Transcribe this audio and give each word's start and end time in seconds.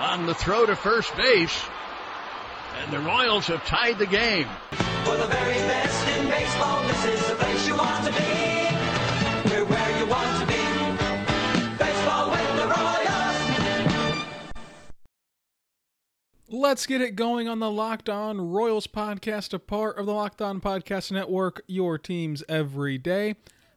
on 0.00 0.24
the 0.24 0.34
throw 0.34 0.64
to 0.64 0.74
first 0.74 1.14
base. 1.14 1.62
And 2.82 2.90
the 2.90 3.00
Royals 3.00 3.46
have 3.48 3.64
tied 3.66 3.98
the 3.98 4.06
game. 4.06 4.48
For 5.04 5.16
the 5.16 5.26
very 5.26 5.54
best 5.54 6.08
in 6.16 6.26
baseball, 6.26 6.82
this 6.88 7.04
is 7.04 7.28
the 7.28 7.34
place 7.34 7.68
you 7.68 7.76
want 7.76 8.06
to 8.06 8.12
be. 8.12 8.18
We're 9.50 9.66
where 9.66 9.98
you 9.98 10.06
want 10.06 10.40
to 10.40 10.46
be. 10.46 10.54
Baseball 11.76 12.30
with 12.30 12.56
the 12.56 12.66
Royals. 12.66 14.24
Let's 16.48 16.86
get 16.86 17.02
it 17.02 17.14
going 17.14 17.46
on 17.46 17.58
the 17.58 17.70
Locked 17.70 18.08
On 18.08 18.40
Royals 18.40 18.86
podcast, 18.86 19.52
a 19.52 19.58
part 19.58 19.98
of 19.98 20.06
the 20.06 20.14
Locked 20.14 20.40
On 20.40 20.62
Podcast 20.62 21.12
Network, 21.12 21.62
your 21.66 21.98
teams 21.98 22.42
every 22.48 22.96
day. 22.96 23.34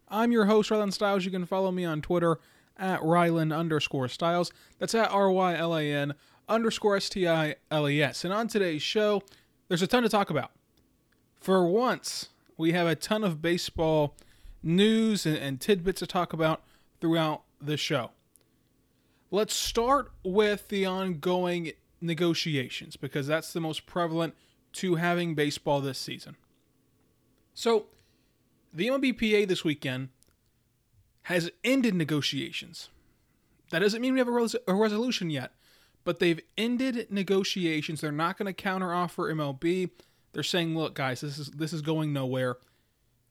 I'm 0.08 0.32
your 0.32 0.46
host, 0.46 0.70
Rylan 0.70 0.94
Stiles. 0.94 1.26
You 1.26 1.32
can 1.32 1.46
follow 1.46 1.72
me 1.72 1.84
on 1.84 2.02
Twitter 2.02 2.40
at 2.78 3.02
Rylan 3.02 3.56
underscore 3.56 4.08
Stiles. 4.08 4.52
That's 4.80 4.96
at 4.96 5.12
R 5.12 5.32
Y 5.32 5.56
L 5.56 5.78
A 5.78 5.92
N 5.92 6.14
underscore 6.48 6.98
S 6.98 7.10
T 7.10 7.28
I 7.28 7.56
L 7.72 7.88
E 7.90 8.02
S. 8.02 8.24
And 8.24 8.34
on 8.34 8.48
today's 8.48 8.82
show, 8.82 9.22
there's 9.68 9.82
a 9.82 9.88
ton 9.88 10.04
to 10.04 10.10
talk 10.10 10.30
about. 10.30 10.52
For 11.40 11.68
once, 11.68 12.30
we 12.58 12.72
have 12.72 12.88
a 12.88 12.96
ton 12.96 13.24
of 13.24 13.42
baseball 13.42 14.16
news 14.62 15.26
and, 15.26 15.38
and 15.38 15.62
tidbits 15.62 16.00
to 16.00 16.08
talk 16.08 16.34
about 16.34 16.64
throughout 17.02 17.44
the 17.62 17.78
show. 17.78 18.12
Let's 19.32 19.54
start 19.54 20.12
with 20.24 20.68
the 20.70 20.86
ongoing 20.86 21.72
negotiations 22.00 22.96
because 22.96 23.28
that's 23.28 23.52
the 23.52 23.60
most 23.60 23.86
prevalent 23.86 24.36
to 24.74 24.96
having 24.96 25.36
baseball 25.36 25.82
this 25.82 25.98
season. 25.98 26.36
So, 27.54 27.88
the 28.74 28.88
MLBPA 28.88 29.48
this 29.48 29.64
weekend 29.64 30.10
has 31.24 31.50
ended 31.64 31.96
negotiations. 31.96 32.90
That 33.72 33.80
doesn't 33.80 34.02
mean 34.02 34.14
we 34.14 34.20
have 34.20 34.28
a, 34.28 34.32
res- 34.32 34.56
a 34.68 34.74
resolution 34.74 35.30
yet, 35.30 35.52
but 36.04 36.20
they've 36.20 36.40
ended 36.58 37.08
negotiations. 37.10 38.02
They're 38.02 38.12
not 38.12 38.38
going 38.38 38.54
to 38.54 38.64
counteroffer 38.64 39.34
MLB. 39.34 39.90
They're 40.34 40.44
saying, 40.44 40.78
"Look, 40.78 40.96
guys, 40.96 41.22
this 41.22 41.38
is 41.40 41.50
this 41.52 41.74
is 41.74 41.82
going 41.82 42.14
nowhere. 42.14 42.58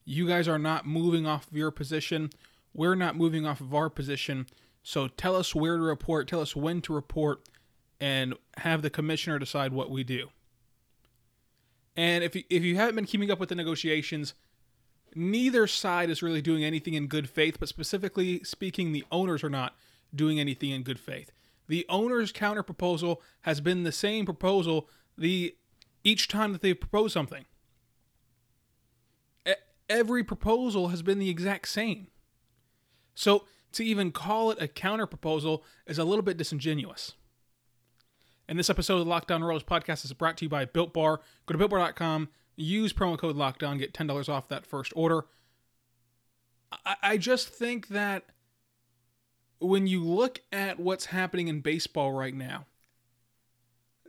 You 0.05 0.27
guys 0.27 0.49
are 0.49 0.59
not 0.59 0.87
moving 0.87 1.27
off 1.27 1.47
of 1.49 1.57
your 1.57 1.71
position. 1.71 2.31
We're 2.75 2.95
not 2.95 3.17
moving 3.17 3.47
off 3.47 3.61
of 3.61 3.75
our 3.75 3.91
position. 3.91 4.47
So 4.83 5.07
tell 5.07 5.37
us 5.37 5.55
where 5.55 5.77
to 5.77 5.83
report, 5.83 6.27
tell 6.27 6.41
us 6.41 6.57
when 6.57 6.81
to 6.83 6.95
report, 6.95 7.49
and 8.01 8.35
have 8.59 8.83
the 8.83 8.91
commissioner 8.91 9.39
decide 9.39 9.73
what 9.73 9.91
we 9.91 10.03
do." 10.03 10.31
And 11.95 12.25
if 12.25 12.35
you, 12.35 12.43
if 12.49 12.63
you 12.63 12.77
haven't 12.77 12.95
been 12.95 13.05
keeping 13.05 13.31
up 13.31 13.39
with 13.39 13.51
the 13.51 13.55
negotiations, 13.55 14.35
neither 15.15 15.67
side 15.67 16.11
is 16.11 16.23
really 16.23 16.43
doing 16.43 16.65
anything 16.65 16.95
in 16.95 17.07
good 17.07 17.29
faith, 17.29 17.59
but 17.59 17.69
specifically 17.69 18.43
speaking, 18.45 18.93
the 18.93 19.05
owners 19.11 19.45
are 19.45 19.51
not 19.51 19.77
doing 20.15 20.39
anything 20.39 20.71
in 20.71 20.83
good 20.83 20.99
faith. 20.99 21.33
The 21.69 21.87
owner's 21.89 22.33
counter 22.33 22.63
proposal 22.63 23.23
has 23.43 23.61
been 23.61 23.83
the 23.83 23.93
same 23.93 24.25
proposal 24.25 24.89
the 25.17 25.57
each 26.05 26.29
time 26.29 26.53
that 26.53 26.61
they've 26.61 26.79
proposed 26.79 27.15
something. 27.15 27.45
E- 29.47 29.53
every 29.89 30.25
proposal 30.25 30.89
has 30.89 31.03
been 31.03 31.19
the 31.19 31.31
exact 31.31 31.69
same. 31.69 32.09
So 33.15 33.45
to 33.73 33.85
even 33.85 34.13
call 34.13 34.51
it 34.51 34.61
a 34.61 34.69
counter 34.69 35.07
proposal 35.07 35.65
is 35.87 35.99
a 35.99 36.05
little 36.05 36.23
bit 36.23 36.37
disingenuous. 36.37 37.13
And 38.49 38.59
this 38.59 38.69
episode 38.71 38.99
of 38.99 39.05
the 39.07 39.11
Locked 39.11 39.31
On 39.31 39.43
Royals 39.43 39.65
podcast 39.65 40.05
is 40.05 40.13
brought 40.13 40.37
to 40.39 40.45
you 40.45 40.49
by 40.49 40.65
Built 40.65 40.93
Bar. 40.93 41.21
Go 41.47 41.57
to 41.57 41.69
builtbar.com, 41.69 42.29
use 42.57 42.93
promo 42.93 43.19
code 43.19 43.37
Lockdown, 43.37 43.79
get 43.79 43.95
ten 43.95 44.07
dollars 44.07 44.29
off 44.29 44.49
that 44.49 44.67
first 44.67 44.93
order. 44.95 45.25
I, 46.85 46.97
I 47.03 47.17
just 47.17 47.49
think 47.49 47.89
that 47.89 48.25
when 49.59 49.87
you 49.87 50.03
look 50.03 50.41
at 50.53 50.81
what's 50.81 51.07
happening 51.07 51.49
in 51.49 51.61
baseball 51.61 52.13
right 52.13 52.35
now, 52.35 52.67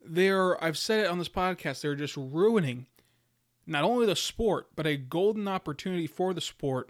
they're 0.06 0.62
I've 0.64 0.78
said 0.78 1.06
it 1.06 1.10
on 1.10 1.20
this 1.20 1.30
podcast, 1.30 1.82
they're 1.82 1.96
just 1.96 2.18
ruining 2.18 2.88
not 3.66 3.84
only 3.84 4.06
the 4.06 4.16
sport, 4.16 4.68
but 4.76 4.88
a 4.88 4.98
golden 4.98 5.48
opportunity 5.48 6.08
for 6.08 6.34
the 6.34 6.42
sport 6.42 6.90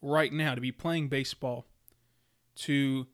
right 0.00 0.32
now 0.32 0.54
to 0.54 0.60
be 0.60 0.72
playing 0.72 1.08
baseball, 1.08 1.66
to 2.56 3.06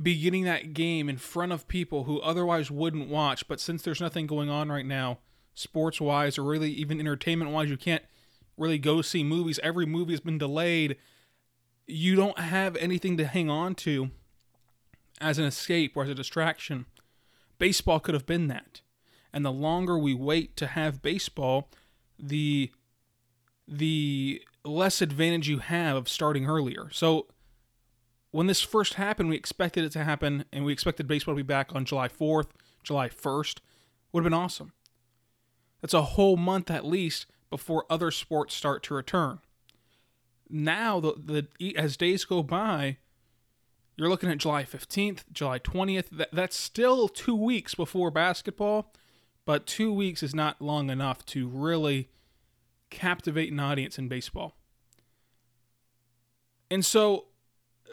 be 0.00 0.18
getting 0.18 0.44
that 0.44 0.72
game 0.72 1.08
in 1.08 1.18
front 1.18 1.52
of 1.52 1.68
people 1.68 2.04
who 2.04 2.18
otherwise 2.20 2.70
wouldn't 2.70 3.08
watch. 3.08 3.46
But 3.46 3.60
since 3.60 3.82
there's 3.82 4.00
nothing 4.00 4.26
going 4.26 4.50
on 4.50 4.72
right 4.72 4.86
now, 4.86 5.18
sports 5.54 6.00
wise, 6.00 6.38
or 6.38 6.44
really 6.44 6.70
even 6.70 7.00
entertainment 7.00 7.50
wise, 7.50 7.70
you 7.70 7.76
can't 7.76 8.02
really 8.56 8.78
go 8.78 9.02
see 9.02 9.24
movies. 9.24 9.60
Every 9.62 9.86
movie 9.86 10.12
has 10.12 10.20
been 10.20 10.38
delayed. 10.38 10.96
You 11.86 12.16
don't 12.16 12.38
have 12.38 12.76
anything 12.76 13.16
to 13.16 13.26
hang 13.26 13.50
on 13.50 13.74
to 13.76 14.10
as 15.20 15.38
an 15.38 15.44
escape 15.44 15.96
or 15.96 16.04
as 16.04 16.08
a 16.08 16.14
distraction. 16.14 16.86
Baseball 17.58 18.00
could 18.00 18.14
have 18.14 18.26
been 18.26 18.48
that. 18.48 18.80
And 19.32 19.44
the 19.44 19.52
longer 19.52 19.98
we 19.98 20.14
wait 20.14 20.56
to 20.56 20.66
have 20.66 21.02
baseball, 21.02 21.68
the 22.18 22.70
the 23.66 24.42
less 24.64 25.00
advantage 25.00 25.48
you 25.48 25.58
have 25.58 25.96
of 25.96 26.08
starting 26.08 26.46
earlier. 26.46 26.88
So 26.90 27.26
when 28.30 28.46
this 28.46 28.60
first 28.60 28.94
happened, 28.94 29.28
we 29.28 29.36
expected 29.36 29.84
it 29.84 29.92
to 29.92 30.04
happen 30.04 30.44
and 30.52 30.64
we 30.64 30.72
expected 30.72 31.06
baseball 31.06 31.34
to 31.34 31.36
be 31.36 31.42
back 31.42 31.74
on 31.74 31.84
July 31.84 32.08
4th, 32.08 32.48
July 32.82 33.08
1st. 33.08 33.58
Would 34.12 34.24
have 34.24 34.30
been 34.30 34.38
awesome. 34.38 34.72
That's 35.82 35.92
a 35.92 36.02
whole 36.02 36.38
month 36.38 36.70
at 36.70 36.86
least 36.86 37.26
before 37.50 37.84
other 37.90 38.10
sports 38.10 38.54
start 38.54 38.82
to 38.84 38.94
return. 38.94 39.40
Now, 40.48 41.00
the, 41.00 41.46
the 41.58 41.76
as 41.76 41.96
days 41.96 42.24
go 42.24 42.42
by, 42.42 42.96
you're 43.96 44.08
looking 44.08 44.30
at 44.30 44.38
July 44.38 44.64
15th, 44.64 45.24
July 45.32 45.58
20th. 45.58 46.08
That, 46.10 46.30
that's 46.32 46.56
still 46.56 47.08
two 47.08 47.36
weeks 47.36 47.74
before 47.74 48.10
basketball, 48.10 48.92
but 49.44 49.66
two 49.66 49.92
weeks 49.92 50.22
is 50.22 50.34
not 50.34 50.62
long 50.62 50.88
enough 50.88 51.26
to 51.26 51.48
really 51.48 52.08
captivate 52.90 53.52
an 53.52 53.60
audience 53.60 53.98
in 53.98 54.08
baseball. 54.08 54.54
And 56.70 56.84
so, 56.84 57.26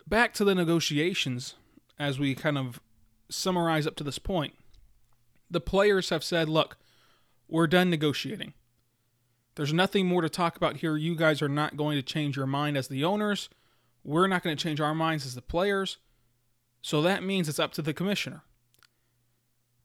back 0.07 0.33
to 0.35 0.45
the 0.45 0.56
negotiations 0.56 1.56
as 1.97 2.17
we 2.17 2.33
kind 2.35 2.57
of 2.57 2.79
summarize 3.29 3.85
up 3.85 3.95
to 3.97 4.03
this 4.03 4.19
point. 4.19 4.53
The 5.51 5.59
players 5.59 6.09
have 6.09 6.23
said, 6.23 6.47
look, 6.47 6.77
we're 7.50 7.68
done 7.68 7.90
negotiating. 7.90 8.54
There's 9.56 9.74
nothing 9.74 10.06
more 10.06 10.22
to 10.22 10.30
talk 10.30 10.56
about 10.56 10.78
here. 10.78 10.96
You 10.96 11.16
guys 11.16 11.42
are 11.42 11.50
not 11.50 11.76
going 11.76 11.98
to 11.98 12.04
change 12.04 12.38
your 12.38 12.48
mind 12.48 12.78
as 12.78 12.88
the 12.88 13.04
owners. 13.04 13.50
We're 14.04 14.28
not 14.28 14.44
going 14.44 14.56
to 14.56 14.64
change 14.64 14.80
our 14.80 14.96
minds 14.96 15.26
as 15.26 15.36
the 15.36 15.42
players. 15.42 15.98
So 16.82 17.02
that 17.02 17.24
means 17.24 17.50
it's 17.50 17.60
up 17.60 17.74
to 17.74 17.82
the 17.82 17.94
commissioner. 17.94 18.44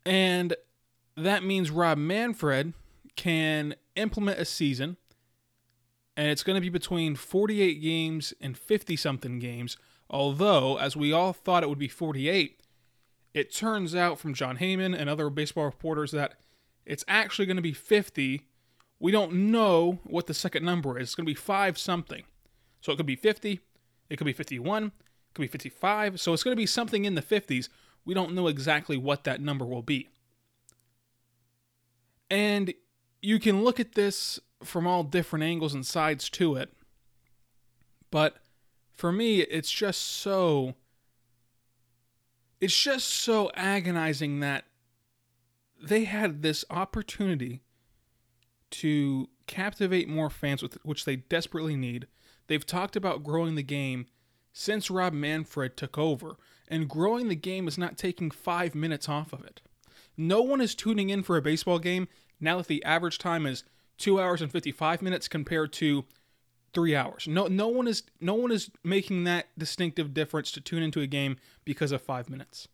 And 0.07 0.55
that 1.17 1.43
means 1.43 1.71
Rob 1.71 1.99
Manfred 1.99 2.75
can 3.17 3.75
implement 3.97 4.39
a 4.39 4.45
season, 4.45 4.97
and 6.17 6.29
it's 6.31 6.43
going 6.43 6.57
to 6.57 6.61
be 6.61 6.69
between 6.69 7.17
48 7.17 7.81
games 7.81 8.35
and 8.41 8.57
50 8.57 8.97
something 8.97 9.39
games. 9.39 9.77
Although, 10.11 10.77
as 10.79 10.97
we 10.97 11.13
all 11.13 11.33
thought 11.33 11.63
it 11.63 11.69
would 11.69 11.79
be 11.79 11.89
48, 11.89 12.61
it 13.33 13.53
turns 13.53 13.95
out 13.95 14.19
from 14.19 14.35
Jon 14.35 14.59
Heyman 14.59 14.97
and 14.97 15.09
other 15.09 15.31
baseball 15.31 15.65
reporters 15.65 16.11
that 16.13 16.35
it's 16.87 17.05
actually 17.09 17.47
going 17.47 17.57
to 17.57 17.63
be 17.63 17.73
50. 17.73 18.43
We 19.01 19.13
don't 19.13 19.51
know 19.51 19.99
what 20.05 20.27
the 20.27 20.35
second 20.35 20.65
number 20.65 20.99
is. 20.99 21.09
It's 21.09 21.15
going 21.15 21.27
to 21.27 21.31
be 21.31 21.35
five 21.35 21.79
something. 21.79 22.25
So 22.81 22.93
it 22.93 22.97
could 22.97 23.07
be 23.07 23.17
50, 23.17 23.61
it 24.11 24.17
could 24.17 24.27
be 24.27 24.33
51, 24.35 24.85
it 24.85 24.93
could 25.33 25.43
be 25.43 25.49
55. 25.49 26.21
So 26.21 26.33
it's 26.33 26.43
going 26.43 26.53
to 26.53 26.61
be 26.61 26.67
something 26.67 27.07
in 27.07 27.15
the 27.15 27.23
50s. 27.23 27.71
We 28.05 28.13
don't 28.13 28.35
know 28.35 28.49
exactly 28.49 28.99
what 28.99 29.25
that 29.25 29.41
number 29.41 29.65
will 29.65 29.83
be. 29.83 30.11
And 32.31 32.75
you 33.23 33.39
can 33.39 33.65
look 33.65 33.81
at 33.81 33.95
this 33.95 34.39
from 34.63 34.87
all 34.87 35.03
different 35.03 35.45
angles 35.45 35.73
and 35.73 35.87
sides 35.87 36.29
to 36.31 36.57
it. 36.57 36.73
But 38.11 38.37
for 38.93 39.11
me, 39.11 39.41
it's 39.41 39.71
just 39.71 40.03
so. 40.03 40.75
It's 42.61 42.79
just 42.79 43.09
so 43.09 43.51
agonizing 43.55 44.41
that 44.41 44.65
they 45.83 46.05
had 46.05 46.43
this 46.43 46.65
opportunity 46.71 47.63
to 48.71 49.29
captivate 49.47 50.09
more 50.09 50.31
fans, 50.31 50.65
which 50.83 51.05
they 51.05 51.17
desperately 51.17 51.77
need. 51.77 52.07
They've 52.47 52.67
talked 52.67 52.97
about 52.97 53.23
growing 53.23 53.55
the 53.55 53.63
game 53.63 54.07
since 54.53 54.91
Rob 54.91 55.13
Manfred 55.13 55.77
took 55.77 55.99
over, 55.99 56.37
and 56.69 56.89
growing 56.89 57.29
the 57.29 57.35
game 57.35 57.69
is 57.69 57.79
not 57.79 57.99
taking 57.99 58.31
five 58.31 58.75
minutes 58.75 59.09
off 59.09 59.33
of 59.33 59.45
it. 59.45 59.61
No 60.17 60.43
one 60.43 60.61
is 60.61 60.75
tuning 60.75 61.11
in 61.11 61.23
for 61.23 61.37
a 61.37 61.43
baseball 61.43 61.79
game 61.79 62.09
now 62.41 62.59
that 62.59 62.69
the 62.69 62.85
average 62.85 63.19
time 63.19 63.47
is 63.47 63.65
two 63.99 64.21
hours 64.21 64.41
and 64.43 64.51
55 64.51 65.03
minutes 65.03 65.29
compared 65.29 65.73
to 65.75 66.05
three 66.73 66.95
hours. 66.95 67.27
No, 67.29 67.47
no 67.47 67.69
one 67.69 67.87
is 67.87 68.03
no 68.21 68.35
one 68.35 68.51
is 68.51 68.71
making 68.83 69.25
that 69.25 69.47
distinctive 69.57 70.13
difference 70.13 70.51
to 70.53 70.61
tune 70.61 70.83
into 70.83 71.01
a 71.01 71.07
game 71.07 71.37
because 71.65 71.93
of 71.93 72.03
five 72.03 72.29
minutes. 72.29 72.69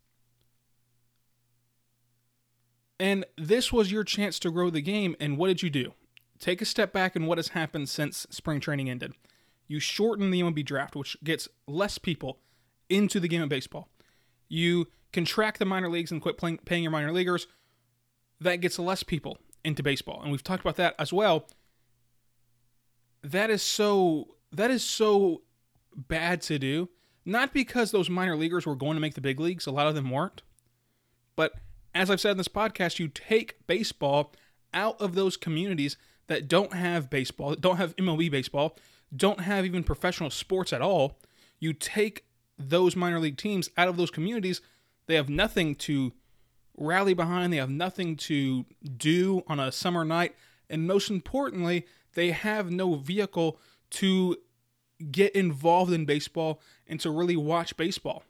And 3.01 3.25
this 3.39 3.73
was 3.73 3.91
your 3.91 4.05
chance 4.05 4.39
to 4.41 4.51
grow 4.51 4.69
the 4.69 4.83
game. 4.83 5.17
And 5.19 5.39
what 5.39 5.49
did 5.49 5.63
you 5.63 5.71
do? 5.71 5.95
Take 6.39 6.61
a 6.61 6.67
step 6.67 6.93
back 6.93 7.17
and 7.17 7.27
what 7.27 7.39
has 7.39 7.49
happened 7.49 7.89
since 7.89 8.27
spring 8.31 8.61
training 8.61 8.91
ended. 8.91 9.15
You 9.67 9.81
shorten 9.81 10.31
the 10.31 10.43
MLB 10.43 10.65
draft, 10.67 10.95
which 10.95 11.17
gets 11.25 11.49
less 11.67 11.97
people 11.97 12.41
into 12.91 13.19
the 13.19 13.29
game 13.29 13.41
of 13.41 13.49
baseball. 13.49 13.89
You 14.49 14.89
contract 15.15 15.59
the 15.59 15.65
minor 15.65 15.89
leagues 15.89 16.13
and 16.13 16.21
quit 16.21 16.37
playing, 16.37 16.59
paying 16.59 16.83
your 16.83 16.93
minor 16.93 17.11
leaguers. 17.11 17.47
That 18.39 18.57
gets 18.57 18.79
less 18.79 19.03
people 19.03 19.39
into 19.65 19.83
baseball. 19.83 20.21
And 20.21 20.31
we've 20.31 20.45
talked 20.45 20.63
about 20.63 20.77
that 20.77 20.95
as 20.99 21.11
well. 21.11 21.47
That 23.23 23.49
is 23.49 23.63
so 23.63 24.37
that 24.53 24.71
is 24.71 24.85
so 24.85 25.43
bad 25.95 26.43
to 26.43 26.59
do. 26.59 26.91
Not 27.25 27.55
because 27.55 27.93
those 27.93 28.11
minor 28.11 28.37
leaguers 28.37 28.67
were 28.67 28.77
going 28.77 28.97
to 28.97 29.01
make 29.01 29.15
the 29.15 29.21
big 29.21 29.41
leagues, 29.41 29.67
a 29.67 29.71
lot 29.71 29.87
of 29.87 29.95
them 29.95 30.11
weren't. 30.11 30.43
But 31.37 31.53
as 31.95 32.11
I've 32.11 32.21
said 32.21 32.33
in 32.33 32.37
this 32.39 32.49
podcast, 32.49 32.99
you 32.99 33.09
take 33.09 33.67
baseball 33.67 34.33
out 34.73 35.01
of 35.01 35.15
those 35.15 35.37
communities 35.37 35.97
that 36.29 36.49
don't 36.49 36.73
have 36.73 37.11
baseball, 37.11 37.55
don't 37.55 37.77
have 37.77 37.97
MLB 37.97 38.31
baseball, 38.31 38.77
don't 39.15 39.41
have 39.41 39.65
even 39.65 39.83
professional 39.83 40.31
sports 40.31 40.73
at 40.73 40.83
all. 40.83 41.19
You 41.59 41.73
take 41.73 42.25
those 42.59 42.95
minor 42.95 43.19
league 43.19 43.37
teams 43.37 43.71
out 43.77 43.89
of 43.89 43.97
those 43.97 44.11
communities, 44.11 44.61
they 45.07 45.17
have 45.17 45.29
nothing 45.29 45.75
to 45.75 46.13
rally 46.77 47.15
behind, 47.15 47.53
they 47.53 47.57
have 47.57 47.71
nothing 47.71 48.17
to 48.17 48.65
do 48.97 49.43
on 49.49 49.59
a 49.59 49.73
summer 49.73 50.05
night, 50.05 50.35
and 50.69 50.87
most 50.87 51.11
importantly, 51.11 51.87
they 52.15 52.31
have 52.31 52.71
no 52.71 52.95
vehicle 52.95 53.59
to 53.91 54.37
get 55.11 55.35
involved 55.35 55.93
in 55.93 56.05
baseball 56.05 56.61
and 56.87 57.01
to 57.01 57.11
really 57.11 57.37
watch 57.37 57.77
baseball. 57.77 58.23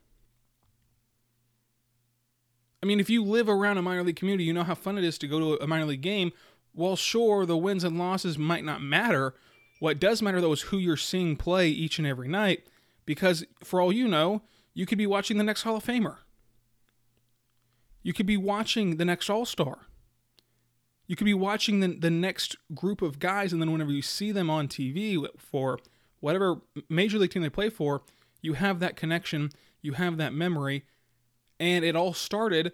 I 2.82 2.86
mean, 2.86 3.00
if 3.00 3.10
you 3.10 3.22
live 3.22 3.48
around 3.48 3.78
a 3.78 3.82
minor 3.82 4.02
league 4.02 4.16
community, 4.16 4.44
you 4.44 4.52
know 4.52 4.64
how 4.64 4.74
fun 4.74 4.96
it 4.96 5.04
is 5.04 5.18
to 5.18 5.28
go 5.28 5.38
to 5.38 5.62
a 5.62 5.66
minor 5.66 5.84
league 5.84 6.00
game. 6.00 6.32
Well, 6.74 6.96
sure, 6.96 7.44
the 7.44 7.56
wins 7.56 7.84
and 7.84 7.98
losses 7.98 8.38
might 8.38 8.64
not 8.64 8.80
matter. 8.80 9.34
What 9.80 10.00
does 10.00 10.22
matter, 10.22 10.40
though, 10.40 10.52
is 10.52 10.62
who 10.62 10.78
you're 10.78 10.96
seeing 10.96 11.36
play 11.36 11.68
each 11.68 11.98
and 11.98 12.06
every 12.06 12.28
night. 12.28 12.66
Because 13.04 13.44
for 13.62 13.80
all 13.80 13.92
you 13.92 14.06
know, 14.08 14.42
you 14.72 14.86
could 14.86 14.98
be 14.98 15.06
watching 15.06 15.36
the 15.36 15.44
next 15.44 15.62
Hall 15.62 15.76
of 15.76 15.84
Famer. 15.84 16.18
You 18.02 18.12
could 18.12 18.26
be 18.26 18.36
watching 18.36 18.96
the 18.96 19.04
next 19.04 19.28
All 19.28 19.44
Star. 19.44 19.86
You 21.06 21.16
could 21.16 21.24
be 21.24 21.34
watching 21.34 21.80
the, 21.80 21.88
the 21.88 22.10
next 22.10 22.56
group 22.74 23.02
of 23.02 23.18
guys, 23.18 23.52
and 23.52 23.60
then 23.60 23.72
whenever 23.72 23.90
you 23.90 24.00
see 24.00 24.30
them 24.30 24.48
on 24.48 24.68
TV 24.68 25.26
for 25.36 25.80
whatever 26.20 26.60
major 26.88 27.18
league 27.18 27.32
team 27.32 27.42
they 27.42 27.50
play 27.50 27.68
for, 27.68 28.02
you 28.42 28.52
have 28.52 28.78
that 28.80 28.96
connection, 28.96 29.50
you 29.82 29.94
have 29.94 30.18
that 30.18 30.32
memory, 30.32 30.84
and 31.60 31.84
it 31.84 31.94
all 31.94 32.14
started 32.14 32.72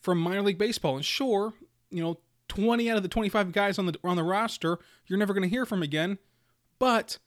from 0.00 0.18
minor 0.18 0.42
league 0.42 0.58
baseball. 0.58 0.94
And 0.94 1.04
sure, 1.04 1.54
you 1.90 2.02
know, 2.02 2.20
20 2.48 2.90
out 2.90 2.98
of 2.98 3.02
the 3.02 3.08
25 3.08 3.50
guys 3.50 3.78
on 3.78 3.86
the 3.86 3.98
on 4.04 4.16
the 4.16 4.22
roster, 4.22 4.78
you're 5.06 5.18
never 5.18 5.32
going 5.32 5.42
to 5.42 5.48
hear 5.48 5.66
from 5.66 5.82
again, 5.82 6.18
but 6.78 7.18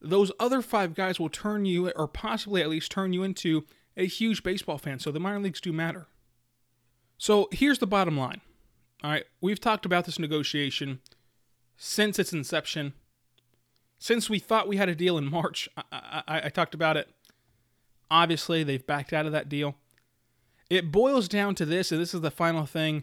those 0.00 0.32
other 0.40 0.62
5 0.62 0.94
guys 0.94 1.20
will 1.20 1.28
turn 1.28 1.64
you 1.64 1.90
or 1.90 2.08
possibly 2.08 2.60
at 2.60 2.68
least 2.68 2.90
turn 2.90 3.12
you 3.12 3.22
into 3.22 3.64
a 3.96 4.06
huge 4.06 4.42
baseball 4.42 4.78
fan. 4.78 4.98
So 4.98 5.12
the 5.12 5.20
minor 5.20 5.38
leagues 5.38 5.60
do 5.60 5.72
matter. 5.72 6.08
So 7.18 7.48
here's 7.52 7.78
the 7.78 7.86
bottom 7.86 8.16
line. 8.16 8.40
All 9.04 9.10
right, 9.10 9.24
we've 9.40 9.60
talked 9.60 9.86
about 9.86 10.06
this 10.06 10.18
negotiation 10.18 11.00
since 11.76 12.18
its 12.18 12.32
inception. 12.32 12.94
Since 13.98 14.28
we 14.28 14.40
thought 14.40 14.66
we 14.66 14.76
had 14.76 14.88
a 14.88 14.94
deal 14.94 15.18
in 15.18 15.30
March, 15.30 15.68
I, 15.76 16.22
I, 16.26 16.40
I 16.44 16.48
talked 16.48 16.74
about 16.74 16.96
it. 16.96 17.08
Obviously, 18.10 18.64
they've 18.64 18.84
backed 18.84 19.12
out 19.12 19.26
of 19.26 19.32
that 19.32 19.48
deal. 19.48 19.76
It 20.72 20.90
boils 20.90 21.28
down 21.28 21.54
to 21.56 21.66
this, 21.66 21.92
and 21.92 22.00
this 22.00 22.14
is 22.14 22.22
the 22.22 22.30
final 22.30 22.64
thing 22.64 23.02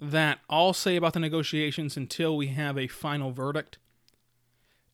that 0.00 0.40
I'll 0.50 0.72
say 0.72 0.96
about 0.96 1.12
the 1.12 1.20
negotiations 1.20 1.96
until 1.96 2.36
we 2.36 2.48
have 2.48 2.76
a 2.76 2.88
final 2.88 3.30
verdict. 3.30 3.78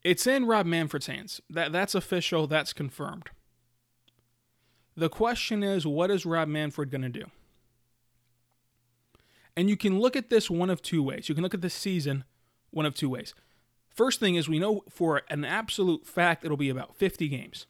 It's 0.04 0.26
in 0.26 0.44
Rob 0.44 0.66
Manfred's 0.66 1.06
hands. 1.06 1.40
That 1.48 1.72
that's 1.72 1.94
official, 1.94 2.46
that's 2.46 2.74
confirmed. 2.74 3.30
The 4.94 5.08
question 5.08 5.62
is, 5.62 5.86
what 5.86 6.10
is 6.10 6.26
Rob 6.26 6.46
Manfred 6.46 6.90
going 6.90 7.00
to 7.00 7.08
do? 7.08 7.24
And 9.56 9.70
you 9.70 9.76
can 9.78 9.98
look 9.98 10.14
at 10.14 10.28
this 10.28 10.50
one 10.50 10.68
of 10.68 10.82
two 10.82 11.02
ways. 11.02 11.30
You 11.30 11.34
can 11.34 11.42
look 11.42 11.54
at 11.54 11.62
this 11.62 11.72
season 11.72 12.24
one 12.70 12.84
of 12.84 12.94
two 12.94 13.08
ways. 13.08 13.32
First 13.88 14.20
thing 14.20 14.34
is, 14.34 14.46
we 14.46 14.58
know 14.58 14.84
for 14.90 15.22
an 15.30 15.46
absolute 15.46 16.06
fact 16.06 16.44
it'll 16.44 16.58
be 16.58 16.68
about 16.68 16.94
50 16.96 17.28
games, 17.28 17.64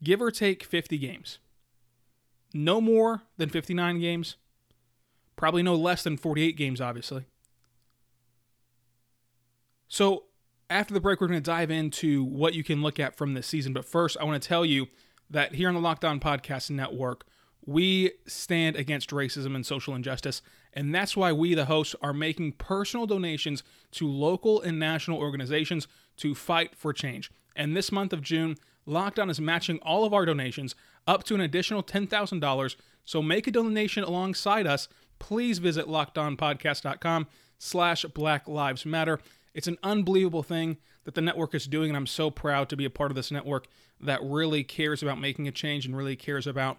give 0.00 0.22
or 0.22 0.30
take 0.30 0.62
50 0.62 0.96
games 0.96 1.40
no 2.54 2.80
more 2.80 3.22
than 3.36 3.48
59 3.48 4.00
games, 4.00 4.36
probably 5.36 5.62
no 5.62 5.74
less 5.74 6.02
than 6.02 6.16
48 6.16 6.56
games, 6.56 6.80
obviously. 6.80 7.24
So, 9.88 10.24
after 10.70 10.92
the 10.92 11.00
break, 11.00 11.20
we're 11.20 11.28
going 11.28 11.42
to 11.42 11.50
dive 11.50 11.70
into 11.70 12.22
what 12.24 12.52
you 12.52 12.62
can 12.62 12.82
look 12.82 13.00
at 13.00 13.16
from 13.16 13.32
this 13.32 13.46
season. 13.46 13.72
But 13.72 13.86
first, 13.86 14.18
I 14.20 14.24
want 14.24 14.42
to 14.42 14.46
tell 14.48 14.66
you 14.66 14.88
that 15.30 15.54
here 15.54 15.68
on 15.68 15.74
the 15.74 15.80
Locked 15.80 16.04
On 16.04 16.20
Podcast 16.20 16.70
Network, 16.70 17.24
we 17.64 18.12
stand 18.26 18.76
against 18.76 19.10
racism 19.10 19.54
and 19.54 19.64
social 19.64 19.94
injustice. 19.94 20.42
And 20.72 20.94
that's 20.94 21.16
why 21.16 21.32
we, 21.32 21.54
the 21.54 21.66
hosts, 21.66 21.94
are 22.02 22.12
making 22.12 22.52
personal 22.52 23.06
donations 23.06 23.62
to 23.92 24.06
local 24.06 24.60
and 24.60 24.78
national 24.78 25.18
organizations 25.18 25.88
to 26.18 26.34
fight 26.34 26.76
for 26.76 26.92
change. 26.92 27.30
And 27.56 27.76
this 27.76 27.90
month 27.90 28.12
of 28.12 28.22
June, 28.22 28.56
Locked 28.86 29.18
On 29.18 29.28
is 29.28 29.40
matching 29.40 29.78
all 29.80 30.04
of 30.04 30.14
our 30.14 30.24
donations 30.24 30.74
up 31.08 31.24
to 31.24 31.34
an 31.34 31.40
additional 31.40 31.82
$10,000. 31.82 32.76
So 33.04 33.22
make 33.22 33.46
a 33.46 33.50
donation 33.50 34.04
alongside 34.04 34.66
us. 34.66 34.88
Please 35.18 35.58
visit 35.58 35.86
lockedonpodcast.com 35.86 37.26
slash 37.58 38.04
Black 38.04 38.46
Lives 38.46 38.86
Matter. 38.86 39.18
It's 39.54 39.66
an 39.66 39.78
unbelievable 39.82 40.44
thing 40.44 40.76
that 41.04 41.14
the 41.14 41.22
network 41.22 41.54
is 41.54 41.66
doing, 41.66 41.90
and 41.90 41.96
I'm 41.96 42.06
so 42.06 42.30
proud 42.30 42.68
to 42.68 42.76
be 42.76 42.84
a 42.84 42.90
part 42.90 43.10
of 43.10 43.16
this 43.16 43.30
network 43.30 43.66
that 44.00 44.20
really 44.22 44.62
cares 44.62 45.02
about 45.02 45.18
making 45.18 45.48
a 45.48 45.50
change 45.50 45.86
and 45.86 45.96
really 45.96 46.14
cares 46.14 46.46
about 46.46 46.76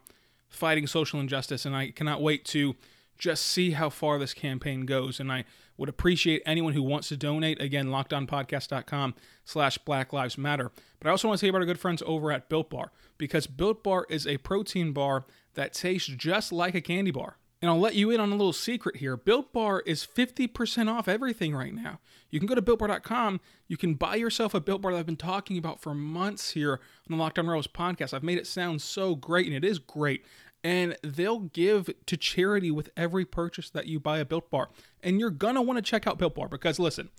fighting 0.47 0.87
social 0.87 1.19
injustice. 1.19 1.65
And 1.65 1.75
I 1.75 1.89
cannot 1.89 2.21
wait 2.21 2.45
to 2.45 2.75
just 3.17 3.45
see 3.45 3.71
how 3.71 3.89
far 3.89 4.19
this 4.19 4.33
campaign 4.33 4.85
goes. 4.85 5.19
And 5.19 5.31
I 5.31 5.45
would 5.79 5.89
appreciate 5.89 6.41
anyone 6.45 6.73
who 6.73 6.83
wants 6.83 7.07
to 7.09 7.17
donate. 7.17 7.61
Again, 7.61 7.87
lockedonpodcast.com 7.87 9.15
slash 9.45 9.77
Black 9.79 10.11
Lives 10.13 10.37
Matter. 10.37 10.71
But 10.99 11.07
I 11.07 11.11
also 11.11 11.27
want 11.27 11.39
to 11.39 11.45
say 11.45 11.49
about 11.49 11.61
our 11.61 11.65
good 11.65 11.79
friends 11.79 12.03
over 12.05 12.31
at 12.31 12.49
Built 12.49 12.69
Bar, 12.69 12.91
because 13.17 13.47
Built 13.47 13.83
Bar 13.83 14.05
is 14.09 14.27
a 14.27 14.37
protein 14.37 14.91
bar 14.91 15.25
that 15.53 15.73
tastes 15.73 16.09
just 16.09 16.51
like 16.51 16.75
a 16.75 16.81
candy 16.81 17.11
bar. 17.11 17.37
And 17.61 17.69
I'll 17.69 17.79
let 17.79 17.95
you 17.95 18.09
in 18.09 18.21
on 18.21 18.29
a 18.29 18.35
little 18.35 18.53
secret 18.53 18.97
here. 18.97 19.17
Built 19.17 19.51
Bar 19.51 19.81
is 19.85 20.05
50% 20.05 20.89
off 20.89 21.09
everything 21.09 21.53
right 21.53 21.73
now. 21.73 21.99
You 22.29 22.39
can 22.39 22.47
go 22.47 22.55
to 22.55 22.61
builtbar.com. 22.61 23.41
You 23.67 23.75
can 23.75 23.95
buy 23.95 24.15
yourself 24.15 24.53
a 24.53 24.61
Built 24.61 24.81
Bar 24.81 24.93
that 24.93 24.99
I've 24.99 25.05
been 25.05 25.17
talking 25.17 25.57
about 25.57 25.81
for 25.81 25.93
months 25.93 26.51
here 26.51 26.73
on 26.73 27.17
the 27.17 27.17
Locked 27.17 27.37
On 27.37 27.47
Royals 27.47 27.67
podcast. 27.67 28.13
I've 28.13 28.23
made 28.23 28.37
it 28.37 28.47
sound 28.47 28.81
so 28.81 29.15
great, 29.15 29.45
and 29.45 29.55
it 29.55 29.65
is 29.65 29.77
great 29.77 30.23
and 30.63 30.97
they'll 31.03 31.39
give 31.39 31.89
to 32.05 32.17
charity 32.17 32.71
with 32.71 32.89
every 32.97 33.25
purchase 33.25 33.69
that 33.69 33.87
you 33.87 33.99
buy 33.99 34.19
a 34.19 34.25
Built 34.25 34.49
Bar. 34.49 34.69
And 35.01 35.19
you're 35.19 35.29
gonna 35.29 35.61
want 35.61 35.77
to 35.77 35.81
check 35.81 36.05
out 36.07 36.17
Built 36.17 36.35
Bar 36.35 36.49
because 36.49 36.79
listen, 36.79 37.09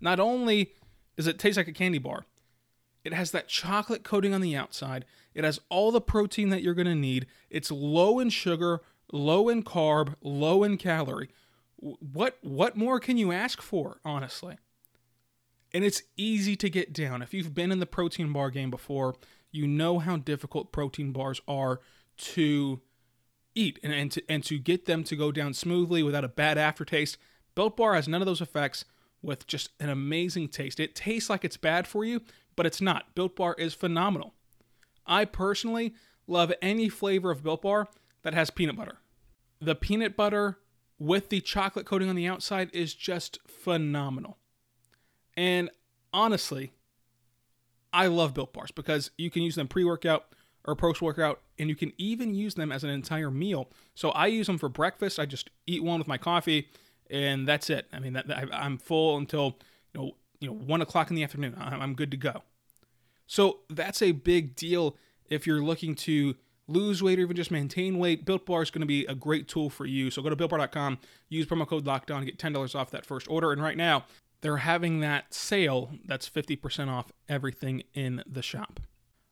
not 0.00 0.20
only 0.20 0.72
does 1.16 1.26
it 1.26 1.38
taste 1.38 1.56
like 1.56 1.68
a 1.68 1.72
candy 1.72 1.98
bar, 1.98 2.26
it 3.04 3.12
has 3.14 3.30
that 3.30 3.48
chocolate 3.48 4.04
coating 4.04 4.34
on 4.34 4.40
the 4.40 4.56
outside. 4.56 5.04
It 5.34 5.44
has 5.44 5.60
all 5.68 5.90
the 5.90 6.00
protein 6.00 6.50
that 6.50 6.62
you're 6.62 6.74
gonna 6.74 6.94
need. 6.94 7.26
It's 7.48 7.70
low 7.70 8.18
in 8.18 8.30
sugar, 8.30 8.80
low 9.12 9.48
in 9.48 9.62
carb, 9.62 10.14
low 10.20 10.62
in 10.62 10.76
calorie. 10.76 11.30
What 11.76 12.38
what 12.42 12.76
more 12.76 13.00
can 13.00 13.16
you 13.16 13.32
ask 13.32 13.62
for, 13.62 14.00
honestly? 14.04 14.56
And 15.72 15.84
it's 15.84 16.02
easy 16.16 16.56
to 16.56 16.68
get 16.68 16.92
down. 16.92 17.22
If 17.22 17.32
you've 17.32 17.54
been 17.54 17.72
in 17.72 17.78
the 17.78 17.86
protein 17.86 18.32
bar 18.32 18.50
game 18.50 18.70
before, 18.70 19.14
you 19.52 19.66
know 19.66 19.98
how 19.98 20.16
difficult 20.16 20.72
protein 20.72 21.12
bars 21.12 21.40
are 21.48 21.80
to 22.18 22.80
eat 23.54 23.78
and, 23.82 23.92
and, 23.92 24.10
to, 24.12 24.22
and 24.28 24.44
to 24.44 24.58
get 24.58 24.86
them 24.86 25.04
to 25.04 25.16
go 25.16 25.32
down 25.32 25.54
smoothly 25.54 26.02
without 26.02 26.24
a 26.24 26.28
bad 26.28 26.58
aftertaste. 26.58 27.18
Built 27.54 27.76
Bar 27.76 27.94
has 27.94 28.08
none 28.08 28.22
of 28.22 28.26
those 28.26 28.40
effects 28.40 28.84
with 29.22 29.46
just 29.46 29.70
an 29.80 29.88
amazing 29.88 30.48
taste. 30.48 30.80
It 30.80 30.94
tastes 30.94 31.28
like 31.28 31.44
it's 31.44 31.56
bad 31.56 31.86
for 31.86 32.04
you, 32.04 32.22
but 32.56 32.66
it's 32.66 32.80
not. 32.80 33.14
Built 33.14 33.36
Bar 33.36 33.54
is 33.58 33.74
phenomenal. 33.74 34.34
I 35.06 35.24
personally 35.24 35.94
love 36.26 36.52
any 36.62 36.88
flavor 36.88 37.30
of 37.30 37.42
Built 37.42 37.62
Bar 37.62 37.88
that 38.22 38.34
has 38.34 38.50
peanut 38.50 38.76
butter. 38.76 38.98
The 39.60 39.74
peanut 39.74 40.16
butter 40.16 40.58
with 40.98 41.28
the 41.30 41.40
chocolate 41.40 41.86
coating 41.86 42.08
on 42.08 42.16
the 42.16 42.28
outside 42.28 42.70
is 42.72 42.94
just 42.94 43.38
phenomenal. 43.46 44.38
And 45.36 45.70
honestly, 46.12 46.72
I 47.92 48.06
love 48.06 48.34
Built 48.34 48.52
Bars 48.52 48.70
because 48.70 49.10
you 49.18 49.30
can 49.30 49.42
use 49.42 49.56
them 49.56 49.68
pre 49.68 49.84
workout 49.84 50.26
or 50.64 50.76
post 50.76 51.00
workout, 51.00 51.40
and 51.58 51.68
you 51.68 51.74
can 51.76 51.92
even 51.98 52.34
use 52.34 52.54
them 52.54 52.70
as 52.70 52.84
an 52.84 52.90
entire 52.90 53.30
meal. 53.30 53.68
So 53.94 54.10
I 54.10 54.26
use 54.26 54.46
them 54.46 54.58
for 54.58 54.68
breakfast. 54.68 55.18
I 55.18 55.26
just 55.26 55.50
eat 55.66 55.82
one 55.82 55.98
with 55.98 56.08
my 56.08 56.18
coffee, 56.18 56.68
and 57.10 57.46
that's 57.48 57.70
it. 57.70 57.86
I 57.92 57.98
mean, 57.98 58.12
that, 58.12 58.26
that- 58.28 58.54
I'm 58.54 58.78
full 58.78 59.16
until 59.16 59.56
you 59.94 60.00
know 60.00 60.10
you 60.40 60.48
know 60.48 60.54
one 60.54 60.82
o'clock 60.82 61.10
in 61.10 61.16
the 61.16 61.24
afternoon. 61.24 61.54
I'm 61.58 61.94
good 61.94 62.10
to 62.10 62.16
go. 62.16 62.42
So 63.26 63.60
that's 63.68 64.02
a 64.02 64.12
big 64.12 64.56
deal 64.56 64.96
if 65.28 65.46
you're 65.46 65.62
looking 65.62 65.94
to 65.94 66.34
lose 66.66 67.02
weight 67.02 67.18
or 67.18 67.22
even 67.22 67.36
just 67.36 67.50
maintain 67.50 67.98
weight. 67.98 68.24
Built 68.24 68.46
Bar 68.46 68.62
is 68.62 68.70
going 68.70 68.80
to 68.80 68.86
be 68.86 69.04
a 69.06 69.14
great 69.14 69.48
tool 69.48 69.70
for 69.70 69.86
you. 69.86 70.10
So 70.10 70.22
go 70.22 70.30
to 70.30 70.36
builtbar.com, 70.36 70.98
use 71.28 71.46
promo 71.46 71.66
code 71.66 71.84
LOCKDOWN, 71.84 72.24
get 72.24 72.38
$10 72.38 72.74
off 72.74 72.90
that 72.90 73.06
first 73.06 73.28
order. 73.28 73.52
And 73.52 73.62
right 73.62 73.76
now, 73.76 74.04
they're 74.40 74.58
having 74.58 75.00
that 75.00 75.32
sale 75.34 75.90
that's 76.04 76.28
50% 76.28 76.88
off 76.88 77.12
everything 77.28 77.82
in 77.94 78.22
the 78.26 78.42
shop. 78.42 78.80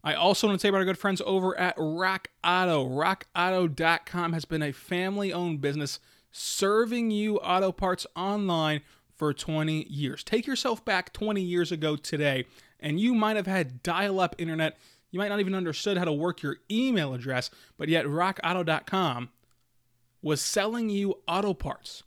I 0.04 0.14
also 0.14 0.46
want 0.46 0.58
to 0.58 0.62
say 0.62 0.68
about 0.68 0.78
our 0.78 0.84
good 0.84 0.98
friends 0.98 1.20
over 1.26 1.58
at 1.58 1.74
Rock 1.76 2.28
Auto. 2.44 2.88
RockAuto.com 2.88 4.32
has 4.32 4.44
been 4.44 4.62
a 4.62 4.72
family 4.72 5.32
owned 5.32 5.60
business 5.60 5.98
serving 6.30 7.10
you 7.10 7.38
auto 7.38 7.72
parts 7.72 8.06
online 8.14 8.82
for 9.16 9.34
20 9.34 9.86
years. 9.88 10.22
Take 10.22 10.46
yourself 10.46 10.84
back 10.84 11.12
20 11.12 11.42
years 11.42 11.72
ago 11.72 11.96
today, 11.96 12.44
and 12.78 13.00
you 13.00 13.14
might 13.14 13.36
have 13.36 13.48
had 13.48 13.82
dial 13.82 14.20
up 14.20 14.36
internet. 14.38 14.78
You 15.10 15.18
might 15.18 15.28
not 15.28 15.40
even 15.40 15.54
understood 15.54 15.98
how 15.98 16.04
to 16.04 16.12
work 16.12 16.42
your 16.42 16.58
email 16.70 17.12
address, 17.12 17.50
but 17.76 17.88
yet 17.88 18.06
RockAuto.com 18.06 19.30
was 20.22 20.40
selling 20.40 20.90
you 20.90 21.16
auto 21.26 21.54
parts. 21.54 22.04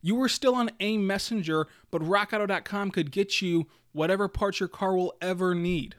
You 0.00 0.14
were 0.14 0.28
still 0.28 0.54
on 0.54 0.70
AIM 0.80 1.06
Messenger, 1.06 1.66
but 1.90 2.02
RockAuto.com 2.02 2.90
could 2.90 3.10
get 3.10 3.42
you 3.42 3.66
whatever 3.92 4.28
parts 4.28 4.60
your 4.60 4.68
car 4.68 4.94
will 4.96 5.14
ever 5.20 5.54
need. 5.54 5.96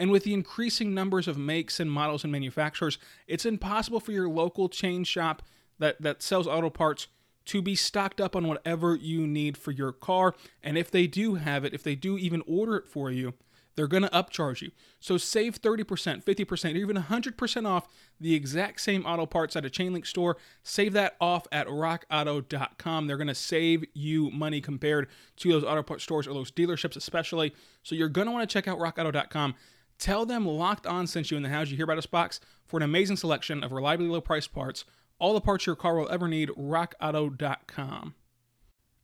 And 0.00 0.10
with 0.10 0.24
the 0.24 0.32
increasing 0.32 0.94
numbers 0.94 1.28
of 1.28 1.36
makes 1.36 1.78
and 1.78 1.92
models 1.92 2.24
and 2.24 2.32
manufacturers, 2.32 2.96
it's 3.26 3.44
impossible 3.44 4.00
for 4.00 4.12
your 4.12 4.30
local 4.30 4.70
chain 4.70 5.04
shop 5.04 5.42
that, 5.78 6.00
that 6.00 6.22
sells 6.22 6.46
auto 6.46 6.70
parts 6.70 7.06
to 7.44 7.60
be 7.60 7.74
stocked 7.74 8.18
up 8.18 8.34
on 8.34 8.48
whatever 8.48 8.96
you 8.96 9.26
need 9.26 9.58
for 9.58 9.72
your 9.72 9.92
car. 9.92 10.34
And 10.62 10.78
if 10.78 10.90
they 10.90 11.06
do 11.06 11.34
have 11.34 11.66
it, 11.66 11.74
if 11.74 11.82
they 11.82 11.94
do 11.94 12.16
even 12.16 12.42
order 12.46 12.76
it 12.76 12.88
for 12.88 13.10
you, 13.10 13.34
they're 13.76 13.86
going 13.86 14.02
to 14.02 14.08
upcharge 14.08 14.62
you. 14.62 14.70
So 15.00 15.18
save 15.18 15.60
30%, 15.60 16.24
50%, 16.24 16.74
or 16.74 16.76
even 16.76 16.96
100% 16.96 17.68
off 17.68 17.86
the 18.18 18.34
exact 18.34 18.80
same 18.80 19.04
auto 19.04 19.26
parts 19.26 19.54
at 19.54 19.66
a 19.66 19.70
chain 19.70 19.92
link 19.92 20.06
store. 20.06 20.38
Save 20.62 20.94
that 20.94 21.16
off 21.20 21.46
at 21.52 21.66
rockauto.com. 21.66 23.06
They're 23.06 23.16
going 23.16 23.26
to 23.26 23.34
save 23.34 23.84
you 23.92 24.30
money 24.30 24.62
compared 24.62 25.08
to 25.36 25.52
those 25.52 25.64
auto 25.64 25.82
parts 25.82 26.04
stores 26.04 26.26
or 26.26 26.32
those 26.32 26.50
dealerships, 26.50 26.96
especially. 26.96 27.54
So 27.82 27.94
you're 27.94 28.08
going 28.08 28.26
to 28.26 28.32
want 28.32 28.48
to 28.48 28.52
check 28.52 28.66
out 28.66 28.78
rockauto.com. 28.78 29.54
Tell 30.00 30.24
them 30.24 30.46
Locked 30.46 30.86
On 30.86 31.06
sent 31.06 31.30
you 31.30 31.36
in 31.36 31.42
the 31.42 31.50
How's 31.50 31.70
You 31.70 31.76
Hear 31.76 31.84
About 31.84 31.98
Us 31.98 32.06
box 32.06 32.40
for 32.66 32.78
an 32.78 32.82
amazing 32.82 33.18
selection 33.18 33.62
of 33.62 33.70
reliably 33.70 34.06
low 34.06 34.22
price 34.22 34.46
parts. 34.46 34.86
All 35.18 35.34
the 35.34 35.42
parts 35.42 35.66
your 35.66 35.76
car 35.76 35.94
will 35.94 36.08
ever 36.08 36.26
need, 36.26 36.48
rockauto.com. 36.48 38.14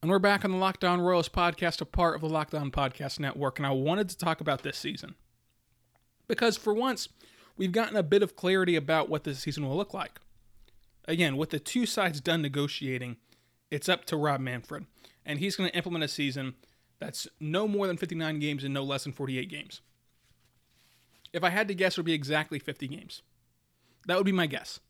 And 0.00 0.10
we're 0.10 0.18
back 0.18 0.42
on 0.42 0.52
the 0.52 0.56
Locked 0.56 0.84
On 0.84 1.02
Royals 1.02 1.28
podcast, 1.28 1.82
a 1.82 1.84
part 1.84 2.14
of 2.14 2.22
the 2.22 2.30
Locked 2.30 2.54
On 2.54 2.70
Podcast 2.70 3.20
Network. 3.20 3.58
And 3.58 3.66
I 3.66 3.72
wanted 3.72 4.08
to 4.08 4.16
talk 4.16 4.40
about 4.40 4.62
this 4.62 4.78
season. 4.78 5.16
Because 6.28 6.56
for 6.56 6.72
once, 6.72 7.10
we've 7.58 7.72
gotten 7.72 7.96
a 7.96 8.02
bit 8.02 8.22
of 8.22 8.34
clarity 8.34 8.74
about 8.74 9.10
what 9.10 9.24
this 9.24 9.40
season 9.40 9.68
will 9.68 9.76
look 9.76 9.92
like. 9.92 10.18
Again, 11.06 11.36
with 11.36 11.50
the 11.50 11.58
two 11.58 11.84
sides 11.84 12.22
done 12.22 12.40
negotiating, 12.40 13.16
it's 13.70 13.90
up 13.90 14.06
to 14.06 14.16
Rob 14.16 14.40
Manfred. 14.40 14.86
And 15.26 15.40
he's 15.40 15.56
going 15.56 15.68
to 15.68 15.76
implement 15.76 16.04
a 16.04 16.08
season 16.08 16.54
that's 17.00 17.28
no 17.38 17.68
more 17.68 17.86
than 17.86 17.98
59 17.98 18.38
games 18.38 18.64
and 18.64 18.72
no 18.72 18.82
less 18.82 19.04
than 19.04 19.12
48 19.12 19.50
games. 19.50 19.82
If 21.36 21.44
I 21.44 21.50
had 21.50 21.68
to 21.68 21.74
guess, 21.74 21.92
it 21.92 21.98
would 21.98 22.06
be 22.06 22.14
exactly 22.14 22.58
50 22.58 22.88
games. 22.88 23.20
That 24.06 24.16
would 24.16 24.24
be 24.24 24.32
my 24.32 24.46
guess. 24.46 24.80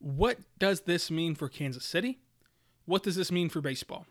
What 0.00 0.38
does 0.58 0.82
this 0.82 1.08
mean 1.08 1.36
for 1.36 1.48
Kansas 1.48 1.84
City? 1.84 2.18
What 2.84 3.04
does 3.04 3.14
this 3.14 3.30
mean 3.30 3.48
for 3.48 3.60
baseball? 3.60 4.06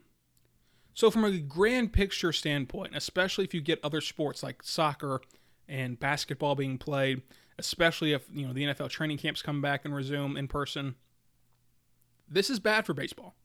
So, 0.94 1.12
from 1.12 1.25
a 1.25 1.38
grand 1.39 1.91
picture 1.91 2.32
standpoint, 2.32 2.96
especially 2.96 3.44
if 3.44 3.53
you 3.53 3.60
get 3.60 3.84
other 3.84 4.00
sports 4.00 4.41
like 4.41 4.63
soccer 4.63 5.20
and 5.67 6.00
basketball 6.00 6.56
being 6.56 6.77
played, 6.77 7.22
especially 7.60 8.13
if 8.13 8.24
you 8.32 8.48
know 8.48 8.53
the 8.53 8.63
NFL 8.63 8.89
training 8.89 9.17
camps 9.17 9.41
come 9.41 9.62
back 9.62 9.84
and 9.84 9.94
resume 9.94 10.38
in 10.38 10.48
person, 10.48 10.96
this 12.29 12.50
is 12.50 12.60
bad 12.60 12.86
for 12.86 12.94
baseball 12.94 13.36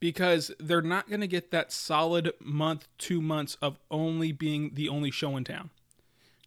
because 0.00 0.52
they're 0.60 0.82
not 0.82 1.08
going 1.08 1.22
to 1.22 1.26
get 1.26 1.50
that 1.50 1.72
solid 1.72 2.32
month, 2.40 2.88
two 2.98 3.22
months 3.22 3.56
of 3.62 3.78
only 3.90 4.32
being 4.32 4.72
the 4.74 4.88
only 4.88 5.10
show 5.10 5.34
in 5.36 5.44
town. 5.44 5.70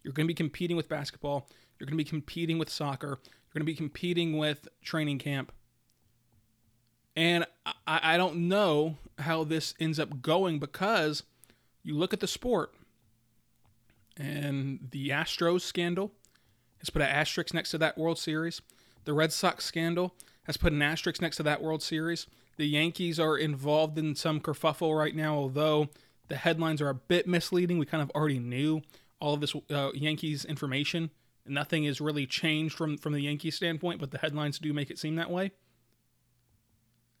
You're 0.02 0.12
going 0.12 0.26
to 0.26 0.30
be 0.30 0.34
competing 0.34 0.76
with 0.76 0.88
basketball. 0.88 1.48
You're 1.78 1.86
going 1.86 1.98
to 1.98 2.04
be 2.04 2.08
competing 2.08 2.58
with 2.58 2.70
soccer. 2.70 3.18
You're 3.18 3.54
going 3.54 3.60
to 3.60 3.64
be 3.64 3.74
competing 3.74 4.38
with 4.38 4.68
training 4.82 5.18
camp. 5.18 5.52
And 7.14 7.44
I, 7.66 7.74
I 7.86 8.16
don't 8.16 8.48
know 8.48 8.96
how 9.18 9.44
this 9.44 9.74
ends 9.78 9.98
up 9.98 10.22
going 10.22 10.58
because 10.58 11.22
you 11.82 11.94
look 11.96 12.12
at 12.12 12.20
the 12.20 12.26
sport 12.26 12.74
and 14.16 14.88
the 14.90 15.10
Astros 15.10 15.62
scandal 15.62 16.12
has 16.78 16.90
put 16.90 17.02
an 17.02 17.08
asterisk 17.08 17.54
next 17.54 17.70
to 17.70 17.78
that 17.78 17.98
World 17.98 18.18
Series. 18.18 18.62
The 19.04 19.12
Red 19.12 19.32
Sox 19.32 19.64
scandal 19.64 20.14
has 20.44 20.56
put 20.56 20.72
an 20.72 20.82
asterisk 20.82 21.20
next 21.20 21.36
to 21.36 21.42
that 21.44 21.62
World 21.62 21.82
Series. 21.82 22.26
The 22.56 22.66
Yankees 22.66 23.18
are 23.18 23.36
involved 23.36 23.98
in 23.98 24.14
some 24.14 24.40
kerfuffle 24.40 24.96
right 24.96 25.14
now, 25.14 25.34
although 25.34 25.88
the 26.28 26.36
headlines 26.36 26.80
are 26.80 26.88
a 26.88 26.94
bit 26.94 27.26
misleading. 27.26 27.78
We 27.78 27.86
kind 27.86 28.02
of 28.02 28.10
already 28.10 28.38
knew 28.38 28.82
all 29.22 29.34
of 29.34 29.40
this 29.40 29.54
uh, 29.70 29.90
Yankees 29.94 30.44
information. 30.44 31.10
Nothing 31.46 31.84
is 31.84 32.00
really 32.00 32.26
changed 32.26 32.74
from 32.74 32.98
from 32.98 33.12
the 33.12 33.20
Yankees 33.20 33.54
standpoint, 33.54 34.00
but 34.00 34.10
the 34.10 34.18
headlines 34.18 34.58
do 34.58 34.72
make 34.72 34.90
it 34.90 34.98
seem 34.98 35.14
that 35.16 35.30
way. 35.30 35.52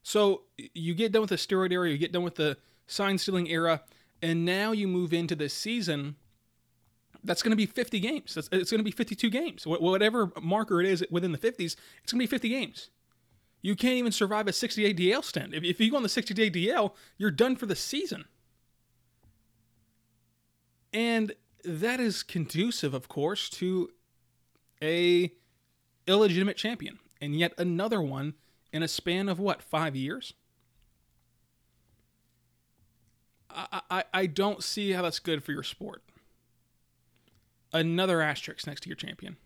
So 0.02 0.42
you 0.74 0.94
get 0.94 1.12
done 1.12 1.22
with 1.22 1.30
the 1.30 1.36
steroid 1.36 1.72
era, 1.72 1.88
you 1.88 1.96
get 1.96 2.12
done 2.12 2.24
with 2.24 2.34
the 2.34 2.56
sign 2.88 3.18
stealing 3.18 3.48
era, 3.48 3.82
and 4.20 4.44
now 4.44 4.72
you 4.72 4.88
move 4.88 5.12
into 5.12 5.36
this 5.36 5.54
season. 5.54 6.16
That's 7.24 7.40
going 7.40 7.52
to 7.52 7.56
be 7.56 7.66
50 7.66 8.00
games. 8.00 8.36
It's 8.36 8.48
going 8.48 8.80
to 8.80 8.82
be 8.82 8.90
52 8.90 9.30
games. 9.30 9.64
Whatever 9.64 10.32
marker 10.42 10.80
it 10.80 10.88
is 10.88 11.04
within 11.08 11.30
the 11.30 11.38
50s, 11.38 11.76
it's 12.02 12.12
going 12.12 12.18
to 12.18 12.24
be 12.24 12.26
50 12.26 12.48
games. 12.48 12.90
You 13.60 13.76
can't 13.76 13.94
even 13.94 14.10
survive 14.10 14.48
a 14.48 14.52
60 14.52 14.92
day 14.92 15.10
DL 15.10 15.22
stint. 15.22 15.54
If, 15.54 15.62
if 15.62 15.80
you 15.80 15.88
go 15.88 15.98
on 15.98 16.02
the 16.02 16.08
60 16.08 16.34
day 16.34 16.50
DL, 16.50 16.94
you're 17.16 17.30
done 17.30 17.54
for 17.54 17.66
the 17.66 17.76
season. 17.76 18.24
And 20.92 21.32
that 21.64 22.00
is 22.00 22.22
conducive, 22.22 22.94
of 22.94 23.08
course, 23.08 23.48
to 23.50 23.90
a 24.82 25.32
illegitimate 26.06 26.56
champion, 26.56 26.98
and 27.20 27.36
yet 27.36 27.52
another 27.58 28.02
one 28.02 28.34
in 28.72 28.82
a 28.82 28.88
span 28.88 29.28
of 29.28 29.38
what 29.38 29.62
five 29.62 29.94
years. 29.94 30.34
I, 33.50 33.80
I, 33.90 34.04
I 34.14 34.26
don't 34.26 34.62
see 34.62 34.92
how 34.92 35.02
that's 35.02 35.18
good 35.18 35.44
for 35.44 35.52
your 35.52 35.62
sport. 35.62 36.02
Another 37.72 38.20
asterisk 38.20 38.66
next 38.66 38.82
to 38.82 38.88
your 38.88 38.96
champion. 38.96 39.36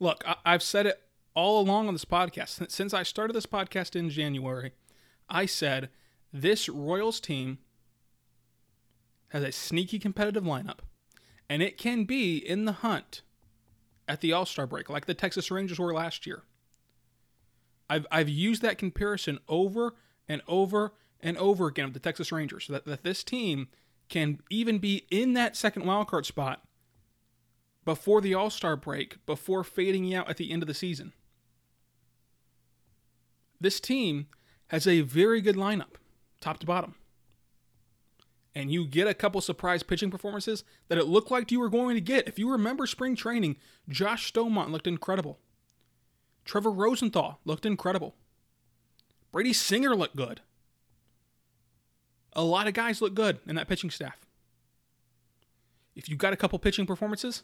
Look, 0.00 0.24
I, 0.26 0.36
I've 0.44 0.62
said 0.62 0.86
it 0.86 1.02
all 1.34 1.60
along 1.60 1.88
on 1.88 1.94
this 1.94 2.04
podcast. 2.04 2.50
Since, 2.50 2.74
since 2.74 2.94
I 2.94 3.02
started 3.02 3.34
this 3.34 3.46
podcast 3.46 3.96
in 3.96 4.10
January, 4.10 4.72
I 5.28 5.46
said 5.46 5.90
this 6.32 6.68
Royals 6.68 7.20
team 7.20 7.58
has 9.34 9.42
a 9.42 9.50
sneaky 9.50 9.98
competitive 9.98 10.44
lineup, 10.44 10.78
and 11.50 11.60
it 11.60 11.76
can 11.76 12.04
be 12.04 12.36
in 12.36 12.66
the 12.66 12.72
hunt 12.72 13.22
at 14.06 14.20
the 14.20 14.32
All 14.32 14.46
Star 14.46 14.64
break, 14.64 14.88
like 14.88 15.06
the 15.06 15.12
Texas 15.12 15.50
Rangers 15.50 15.78
were 15.78 15.92
last 15.92 16.24
year. 16.24 16.44
I've, 17.90 18.06
I've 18.12 18.28
used 18.28 18.62
that 18.62 18.78
comparison 18.78 19.40
over 19.48 19.96
and 20.28 20.40
over 20.46 20.94
and 21.20 21.36
over 21.36 21.66
again 21.66 21.86
with 21.86 21.94
the 21.94 22.00
Texas 22.00 22.30
Rangers 22.30 22.68
that, 22.68 22.86
that 22.86 23.02
this 23.02 23.24
team 23.24 23.66
can 24.08 24.38
even 24.50 24.78
be 24.78 25.04
in 25.10 25.32
that 25.32 25.56
second 25.56 25.82
wildcard 25.82 26.26
spot 26.26 26.62
before 27.84 28.20
the 28.20 28.34
All 28.34 28.50
Star 28.50 28.76
break, 28.76 29.26
before 29.26 29.64
fading 29.64 30.14
out 30.14 30.30
at 30.30 30.36
the 30.36 30.52
end 30.52 30.62
of 30.62 30.68
the 30.68 30.74
season. 30.74 31.12
This 33.60 33.80
team 33.80 34.28
has 34.68 34.86
a 34.86 35.00
very 35.00 35.40
good 35.40 35.56
lineup, 35.56 35.96
top 36.40 36.60
to 36.60 36.66
bottom. 36.66 36.94
And 38.54 38.70
you 38.70 38.86
get 38.86 39.08
a 39.08 39.14
couple 39.14 39.40
surprise 39.40 39.82
pitching 39.82 40.10
performances 40.10 40.62
that 40.88 40.98
it 40.98 41.06
looked 41.06 41.30
like 41.30 41.50
you 41.50 41.58
were 41.58 41.68
going 41.68 41.96
to 41.96 42.00
get. 42.00 42.28
If 42.28 42.38
you 42.38 42.50
remember 42.50 42.86
spring 42.86 43.16
training, 43.16 43.56
Josh 43.88 44.32
Staumont 44.32 44.70
looked 44.70 44.86
incredible. 44.86 45.40
Trevor 46.44 46.70
Rosenthal 46.70 47.40
looked 47.44 47.66
incredible. 47.66 48.14
Brady 49.32 49.52
Singer 49.52 49.96
looked 49.96 50.14
good. 50.14 50.40
A 52.34 52.44
lot 52.44 52.68
of 52.68 52.74
guys 52.74 53.00
look 53.00 53.14
good 53.14 53.40
in 53.46 53.56
that 53.56 53.68
pitching 53.68 53.90
staff. 53.90 54.24
If 55.96 56.08
you 56.08 56.16
got 56.16 56.32
a 56.32 56.36
couple 56.36 56.58
pitching 56.58 56.86
performances 56.86 57.42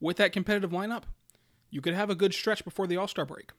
with 0.00 0.16
that 0.16 0.32
competitive 0.32 0.70
lineup, 0.70 1.04
you 1.70 1.80
could 1.80 1.94
have 1.94 2.10
a 2.10 2.14
good 2.14 2.32
stretch 2.32 2.64
before 2.64 2.86
the 2.86 2.96
All 2.96 3.08
Star 3.08 3.24
break. 3.24 3.50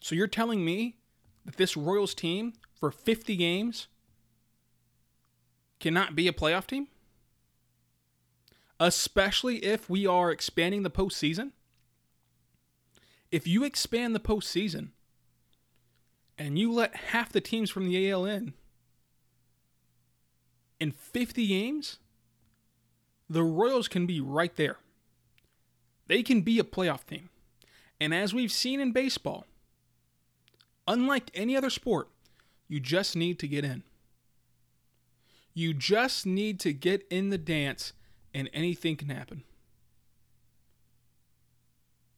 So 0.00 0.14
you're 0.14 0.26
telling 0.26 0.64
me 0.64 0.96
that 1.44 1.56
this 1.56 1.76
Royals 1.76 2.14
team 2.14 2.54
for 2.74 2.90
50 2.90 3.36
games 3.36 3.88
cannot 5.80 6.14
be 6.14 6.28
a 6.28 6.32
playoff 6.32 6.66
team? 6.66 6.88
especially 8.80 9.64
if 9.64 9.88
we 9.88 10.06
are 10.06 10.30
expanding 10.30 10.82
the 10.82 10.90
postseason. 10.90 11.52
If 13.30 13.46
you 13.46 13.64
expand 13.64 14.14
the 14.14 14.20
postseason 14.20 14.88
and 16.38 16.58
you 16.58 16.72
let 16.72 16.94
half 16.96 17.32
the 17.32 17.40
teams 17.40 17.70
from 17.70 17.86
the 17.86 18.10
AL 18.10 18.24
in 18.26 18.54
in 20.80 20.90
50 20.92 21.46
games, 21.46 21.98
the 23.28 23.42
Royals 23.42 23.88
can 23.88 24.06
be 24.06 24.20
right 24.20 24.54
there. 24.56 24.78
They 26.06 26.22
can 26.22 26.42
be 26.42 26.58
a 26.58 26.64
playoff 26.64 27.06
team. 27.06 27.30
And 28.00 28.12
as 28.12 28.34
we've 28.34 28.52
seen 28.52 28.80
in 28.80 28.92
baseball, 28.92 29.46
unlike 30.86 31.30
any 31.32 31.56
other 31.56 31.70
sport, 31.70 32.08
you 32.68 32.80
just 32.80 33.16
need 33.16 33.38
to 33.38 33.48
get 33.48 33.64
in. 33.64 33.82
You 35.54 35.72
just 35.72 36.26
need 36.26 36.58
to 36.60 36.72
get 36.72 37.06
in 37.10 37.30
the 37.30 37.38
dance, 37.38 37.92
and 38.34 38.50
anything 38.52 38.96
can 38.96 39.08
happen. 39.08 39.44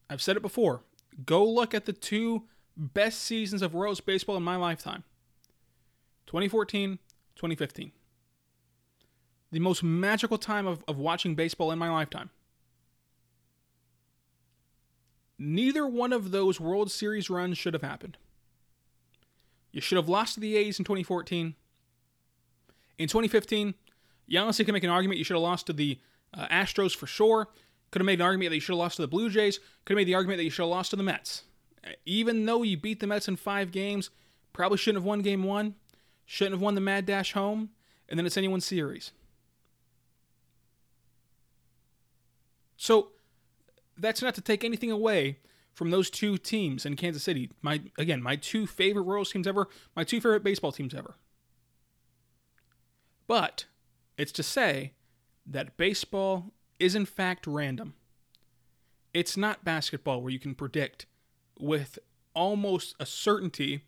I've 0.09 0.21
said 0.21 0.35
it 0.35 0.41
before. 0.41 0.81
Go 1.25 1.45
look 1.45 1.73
at 1.73 1.85
the 1.85 1.93
two 1.93 2.43
best 2.75 3.21
seasons 3.21 3.61
of 3.61 3.75
Royals 3.75 3.99
baseball 3.99 4.37
in 4.37 4.43
my 4.43 4.55
lifetime 4.55 5.03
2014, 6.27 6.99
2015. 7.35 7.91
The 9.51 9.59
most 9.59 9.83
magical 9.83 10.37
time 10.37 10.67
of, 10.67 10.83
of 10.87 10.97
watching 10.97 11.35
baseball 11.35 11.71
in 11.71 11.79
my 11.79 11.89
lifetime. 11.89 12.29
Neither 15.39 15.87
one 15.87 16.11
of 16.11 16.31
those 16.31 16.59
World 16.59 16.91
Series 16.91 17.29
runs 17.29 17.57
should 17.57 17.73
have 17.73 17.83
happened. 17.83 18.17
You 19.71 19.81
should 19.81 19.97
have 19.97 20.09
lost 20.09 20.33
to 20.33 20.39
the 20.39 20.57
A's 20.57 20.79
in 20.79 20.85
2014. 20.85 21.55
In 22.97 23.07
2015, 23.07 23.73
you 24.27 24.39
honestly 24.39 24.65
can 24.65 24.73
make 24.73 24.83
an 24.83 24.89
argument 24.89 25.17
you 25.17 25.23
should 25.23 25.35
have 25.35 25.43
lost 25.43 25.67
to 25.67 25.73
the 25.73 25.99
uh, 26.33 26.47
Astros 26.47 26.95
for 26.95 27.07
sure. 27.07 27.49
Could 27.91 28.01
have 28.01 28.05
made 28.05 28.19
an 28.19 28.25
argument 28.25 28.51
that 28.51 28.55
you 28.55 28.61
should 28.61 28.73
have 28.73 28.79
lost 28.79 28.97
to 28.97 29.01
the 29.01 29.07
Blue 29.07 29.29
Jays. 29.29 29.59
Could 29.85 29.93
have 29.93 29.97
made 29.97 30.07
the 30.07 30.15
argument 30.15 30.37
that 30.39 30.43
you 30.43 30.49
should 30.49 30.63
have 30.63 30.69
lost 30.69 30.89
to 30.91 30.95
the 30.95 31.03
Mets. 31.03 31.43
Even 32.05 32.45
though 32.45 32.63
you 32.63 32.75
beat 32.75 32.99
the 32.99 33.07
Mets 33.07 33.27
in 33.27 33.37
five 33.37 33.71
games, 33.71 34.09
probably 34.51 34.77
shouldn't 34.77 35.01
have 35.01 35.07
won 35.07 35.21
game 35.21 35.43
one, 35.43 35.75
shouldn't 36.25 36.55
have 36.55 36.61
won 36.61 36.75
the 36.75 36.81
Mad 36.81 37.05
Dash 37.05 37.31
home, 37.33 37.69
and 38.09 38.19
then 38.19 38.25
it's 38.25 38.35
anyone's 38.35 38.65
series. 38.65 39.11
So 42.75 43.09
that's 43.97 44.21
not 44.21 44.35
to 44.35 44.41
take 44.41 44.63
anything 44.63 44.91
away 44.91 45.37
from 45.73 45.91
those 45.91 46.09
two 46.09 46.37
teams 46.37 46.85
in 46.85 46.95
Kansas 46.95 47.23
City. 47.23 47.51
My 47.61 47.81
again, 47.97 48.21
my 48.21 48.35
two 48.35 48.67
favorite 48.67 49.03
Royals 49.03 49.31
teams 49.31 49.47
ever, 49.47 49.67
my 49.95 50.03
two 50.03 50.19
favorite 50.19 50.43
baseball 50.43 50.71
teams 50.71 50.93
ever. 50.93 51.15
But 53.27 53.65
it's 54.17 54.31
to 54.33 54.43
say 54.43 54.93
that 55.45 55.77
baseball 55.77 56.53
is 56.79 56.95
in 56.95 57.05
fact 57.05 57.45
random. 57.45 57.93
It's 59.13 59.37
not 59.37 59.63
basketball 59.63 60.21
where 60.21 60.31
you 60.31 60.39
can 60.39 60.55
predict 60.55 61.05
with 61.59 61.99
almost 62.33 62.95
a 62.99 63.05
certainty 63.05 63.83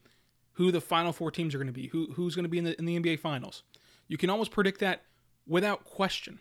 who 0.54 0.72
the 0.72 0.82
final 0.82 1.14
four 1.14 1.32
teams 1.32 1.56
are 1.56 1.58
going 1.58 1.68
to 1.68 1.74
be, 1.74 1.88
who, 1.88 2.12
who's 2.14 2.36
going 2.36 2.44
to 2.44 2.50
be 2.50 2.58
in 2.58 2.66
the, 2.66 2.78
in 2.78 2.86
the 2.86 3.00
NBA 3.00 3.20
Finals. 3.20 3.64
You 4.08 4.18
can 4.18 4.30
almost 4.30 4.52
predict 4.52 4.80
that 4.82 5.04
without 5.48 5.86
question. 5.86 6.40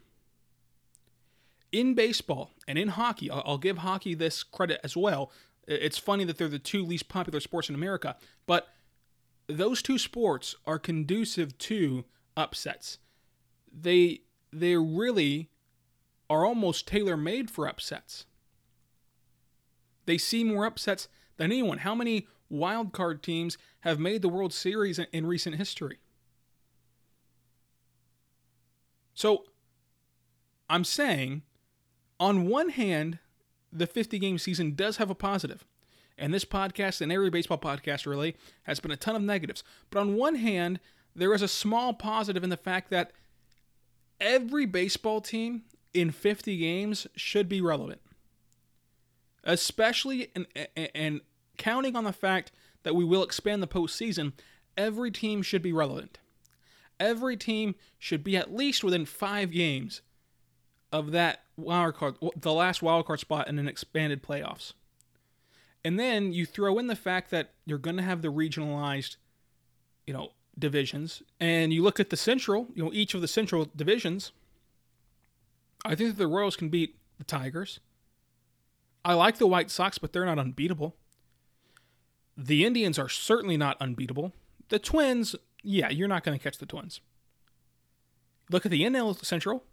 In 1.71 1.95
baseball 1.95 2.52
and 2.67 2.78
in 2.78 2.88
hockey, 2.88 3.31
I'll, 3.31 3.43
I'll 3.45 3.59
give 3.59 3.78
hockey 3.78 4.14
this 4.14 4.43
credit 4.43 4.81
as 4.83 4.97
well. 4.97 5.31
It's 5.67 5.99
funny 5.99 6.25
that 6.25 6.38
they're 6.38 6.49
the 6.49 6.59
two 6.59 6.83
least 6.83 7.09
popular 7.09 7.40
sports 7.40 7.69
in 7.69 7.75
America, 7.75 8.17
but 8.47 8.69
those 9.47 9.83
two 9.83 9.99
sports 9.99 10.57
are 10.67 10.78
conducive 10.78 11.57
to 11.59 12.05
upsets. 12.38 12.99
They 13.71 14.21
they 14.50 14.76
really 14.76 15.50
are 16.30 16.47
almost 16.47 16.87
tailor 16.87 17.16
made 17.16 17.50
for 17.50 17.68
upsets. 17.68 18.25
They 20.07 20.16
see 20.16 20.45
more 20.45 20.64
upsets 20.64 21.09
than 21.37 21.52
anyone. 21.52 21.78
How 21.78 21.95
many 21.95 22.26
wild 22.49 22.92
card 22.92 23.23
teams 23.23 23.59
have 23.80 23.99
made 23.99 24.23
the 24.23 24.28
World 24.28 24.54
Series 24.54 24.99
in 24.99 25.26
recent 25.26 25.56
history? 25.56 25.99
So 29.12 29.45
I'm 30.71 30.84
saying, 30.84 31.43
on 32.21 32.47
one 32.47 32.71
hand, 32.71 33.19
the 33.73 33.86
50 33.86 34.19
game 34.19 34.39
season 34.39 34.75
does 34.75 34.97
have 34.99 35.10
a 35.10 35.15
positive. 35.15 35.67
And 36.17 36.34
this 36.34 36.45
podcast 36.45 37.00
and 37.00 37.12
every 37.12 37.30
baseball 37.30 37.58
podcast 37.58 38.06
really 38.06 38.36
has 38.65 38.80
been 38.80 38.91
a 38.91 38.97
ton 38.97 39.15
of 39.15 39.23
negatives. 39.23 39.62
But 39.91 40.00
on 40.00 40.17
one 40.17 40.34
hand, 40.34 40.80
there 41.19 41.35
is 41.35 41.43
a 41.43 41.49
small 41.49 41.93
positive 41.93 42.45
in 42.45 42.50
the 42.50 42.57
fact 42.57 42.91
that 42.91 43.13
every 44.21 44.67
baseball 44.67 45.21
team 45.21 45.63
in 45.93 46.11
50 46.11 46.57
games 46.57 47.07
should 47.17 47.49
be 47.49 47.61
relevant. 47.61 48.00
Especially 49.45 50.31
and 50.95 51.21
counting 51.57 51.97
on 51.97 52.04
the 52.04 52.13
fact 52.13 52.52
that 52.83 52.95
we 52.95 53.04
will 53.04 53.23
expand 53.23 53.63
the 53.63 53.69
postseason, 53.69 54.33
every 54.76 55.11
team 55.11 55.43
should 55.43 55.63
be 55.63 55.73
relevant. 55.73 56.19
Every 57.00 57.37
team 57.37 57.75
should 57.99 58.23
be 58.23 58.37
at 58.37 58.54
least 58.54 58.85
within 58.85 59.04
five 59.04 59.50
games 59.50 60.02
of 60.93 61.11
that 61.13 61.45
wild 61.57 61.95
card, 61.95 62.17
the 62.37 62.52
last 62.52 62.83
wild 62.83 63.07
card 63.07 63.21
spot 63.21 63.49
in 63.49 63.59
an 63.59 63.69
expanded 63.69 64.23
playoffs. 64.23 64.73
And 65.85 65.99
then 65.99 66.33
you 66.33 66.45
throw 66.45 66.78
in 66.78 66.89
the 66.89 66.97
fact 66.97 67.31
that 67.31 67.54
you're 67.65 67.78
going 67.78 67.97
to 67.97 68.02
have 68.02 68.23
the 68.23 68.33
regionalized, 68.33 69.17
you 70.07 70.13
know, 70.13 70.33
divisions, 70.58 71.23
and 71.40 71.73
you 71.73 71.82
look 71.82 72.00
at 72.00 72.10
the 72.10 72.16
central, 72.16 72.68
you 72.75 72.84
know, 72.84 72.92
each 72.92 73.14
of 73.14 73.21
the 73.21 73.28
central 73.28 73.68
divisions. 73.75 74.32
I 75.84 75.94
think 75.94 76.10
that 76.10 76.18
the 76.18 76.26
Royals 76.26 76.56
can 76.56 76.68
beat 76.68 76.97
the 77.18 77.25
Tigers. 77.25 77.80
I 79.04 79.14
like 79.14 79.38
the 79.38 79.47
White 79.47 79.71
Sox, 79.71 79.99
but 79.99 80.12
they're 80.12 80.26
not 80.26 80.38
unbeatable. 80.38 80.97
The 82.36 82.64
Indians 82.64 82.99
are 82.99 83.08
certainly 83.08 83.56
not 83.56 83.76
unbeatable. 83.80 84.32
The 84.68 84.78
Twins, 84.78 85.34
yeah, 85.62 85.88
you're 85.88 86.08
not 86.08 86.25
going 86.25 86.36
to 86.36 86.42
catch 86.42 86.58
the 86.58 86.66
Twins. 86.66 87.00
Look 88.50 88.66
at 88.66 88.71
the 88.71 88.82
NL 88.82 89.25
Central 89.25 89.64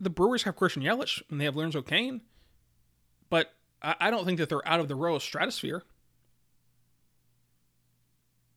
the 0.00 0.10
Brewers 0.10 0.42
have 0.44 0.56
Christian 0.56 0.82
Yelich 0.82 1.22
and 1.30 1.40
they 1.40 1.44
have 1.44 1.56
Lorenzo 1.56 1.82
Cain, 1.82 2.20
but 3.30 3.52
I 3.82 4.10
don't 4.10 4.24
think 4.24 4.38
that 4.38 4.48
they're 4.48 4.66
out 4.66 4.80
of 4.80 4.88
the 4.88 4.94
Royal 4.94 5.20
stratosphere. 5.20 5.82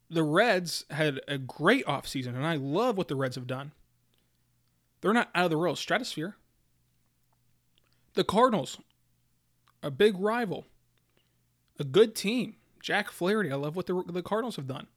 The 0.09 0.23
Reds 0.23 0.85
had 0.89 1.21
a 1.27 1.37
great 1.37 1.85
offseason, 1.85 2.35
and 2.35 2.45
I 2.45 2.55
love 2.55 2.97
what 2.97 3.07
the 3.07 3.15
Reds 3.15 3.35
have 3.35 3.47
done. 3.47 3.73
They're 5.01 5.13
not 5.13 5.29
out 5.35 5.45
of 5.45 5.51
the 5.51 5.57
Royal 5.57 5.75
stratosphere. 5.75 6.35
The 8.15 8.23
Cardinals, 8.23 8.79
a 9.83 9.91
big 9.91 10.19
rival, 10.19 10.65
a 11.79 11.83
good 11.83 12.15
team. 12.15 12.55
Jack 12.81 13.11
Flaherty, 13.11 13.51
I 13.51 13.55
love 13.55 13.75
what 13.75 13.85
the, 13.85 14.03
the 14.07 14.23
Cardinals 14.23 14.55
have 14.55 14.67
done. 14.67 14.87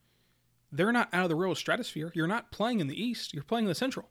They're 0.71 0.91
not 0.91 1.09
out 1.13 1.23
of 1.23 1.29
the 1.29 1.35
Royal 1.35 1.55
stratosphere. 1.55 2.11
You're 2.15 2.27
not 2.27 2.51
playing 2.51 2.79
in 2.79 2.87
the 2.87 3.01
East, 3.01 3.33
you're 3.33 3.43
playing 3.43 3.65
in 3.65 3.69
the 3.69 3.75
Central. 3.75 4.09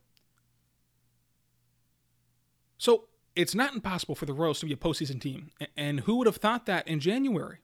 So 2.78 3.08
it's 3.34 3.54
not 3.54 3.74
impossible 3.74 4.14
for 4.14 4.26
the 4.26 4.32
Royals 4.32 4.60
to 4.60 4.66
be 4.66 4.72
a 4.72 4.76
postseason 4.76 5.20
team. 5.20 5.50
And 5.76 6.00
who 6.00 6.16
would 6.16 6.26
have 6.26 6.36
thought 6.36 6.66
that 6.66 6.86
in 6.86 7.00
January? 7.00 7.58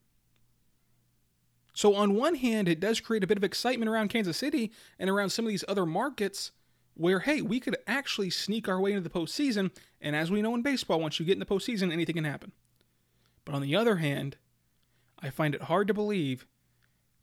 So, 1.78 1.94
on 1.94 2.16
one 2.16 2.34
hand, 2.34 2.68
it 2.68 2.80
does 2.80 2.98
create 2.98 3.22
a 3.22 3.26
bit 3.28 3.38
of 3.38 3.44
excitement 3.44 3.88
around 3.88 4.08
Kansas 4.08 4.36
City 4.36 4.72
and 4.98 5.08
around 5.08 5.30
some 5.30 5.44
of 5.44 5.48
these 5.48 5.64
other 5.68 5.86
markets 5.86 6.50
where, 6.94 7.20
hey, 7.20 7.40
we 7.40 7.60
could 7.60 7.76
actually 7.86 8.30
sneak 8.30 8.66
our 8.66 8.80
way 8.80 8.94
into 8.94 9.08
the 9.08 9.16
postseason. 9.16 9.70
And 10.00 10.16
as 10.16 10.28
we 10.28 10.42
know 10.42 10.56
in 10.56 10.62
baseball, 10.62 10.98
once 10.98 11.20
you 11.20 11.24
get 11.24 11.34
in 11.34 11.38
the 11.38 11.46
postseason, 11.46 11.92
anything 11.92 12.16
can 12.16 12.24
happen. 12.24 12.50
But 13.44 13.54
on 13.54 13.62
the 13.62 13.76
other 13.76 13.98
hand, 13.98 14.38
I 15.20 15.30
find 15.30 15.54
it 15.54 15.62
hard 15.62 15.86
to 15.86 15.94
believe 15.94 16.48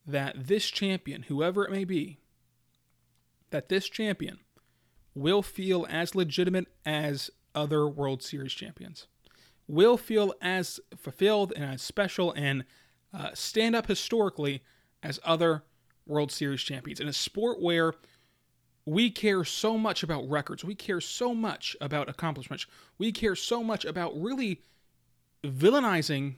that 0.08 0.48
this 0.48 0.68
champion, 0.68 1.24
whoever 1.24 1.66
it 1.66 1.72
may 1.72 1.84
be, 1.84 2.20
that 3.50 3.68
this 3.68 3.90
champion 3.90 4.40
will 5.14 5.42
feel 5.42 5.86
as 5.90 6.16
legitimate 6.16 6.68
as 6.86 7.30
other 7.54 7.90
World 7.90 8.24
Series 8.24 8.54
champions 8.54 9.08
will 9.68 9.98
feel 9.98 10.34
as 10.42 10.80
fulfilled 10.96 11.52
and 11.56 11.66
as 11.66 11.82
special 11.82 12.32
and 12.34 12.64
uh, 13.16 13.30
stand 13.34 13.76
up 13.76 13.88
historically 13.88 14.62
as 15.02 15.20
other 15.24 15.64
World 16.06 16.32
Series 16.32 16.62
champions 16.62 17.00
in 17.00 17.08
a 17.08 17.14
sport 17.14 17.62
where 17.62 17.94
we 18.86 19.10
care 19.10 19.44
so 19.44 19.78
much 19.78 20.04
about 20.04 20.30
records, 20.30 20.64
we 20.64 20.76
care 20.76 21.02
so 21.02 21.34
much 21.34 21.76
about 21.82 22.10
accomplishments, 22.10 22.68
we 22.98 23.12
care 23.12 23.36
so 23.36 23.64
much 23.64 23.86
about 23.86 24.20
really 24.20 24.62
villainizing 25.44 26.36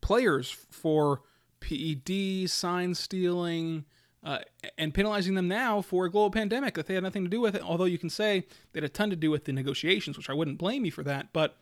players 0.00 0.50
for 0.70 1.22
PED, 1.60 2.48
sign 2.48 2.94
stealing, 2.94 3.84
uh, 4.24 4.38
and 4.78 4.94
penalizing 4.94 5.34
them 5.34 5.48
now 5.48 5.82
for 5.82 6.06
a 6.06 6.10
global 6.10 6.30
pandemic 6.30 6.74
that 6.74 6.86
they 6.86 6.94
had 6.94 7.02
nothing 7.02 7.24
to 7.24 7.30
do 7.30 7.40
with 7.40 7.54
it. 7.54 7.62
Although 7.62 7.84
you 7.84 7.98
can 7.98 8.10
say 8.10 8.46
they 8.72 8.78
had 8.78 8.84
a 8.84 8.88
ton 8.88 9.10
to 9.10 9.16
do 9.16 9.30
with 9.30 9.44
the 9.44 9.52
negotiations, 9.52 10.16
which 10.16 10.30
I 10.30 10.34
wouldn't 10.34 10.58
blame 10.58 10.84
you 10.84 10.92
for 10.92 11.02
that. 11.02 11.32
But 11.32 11.56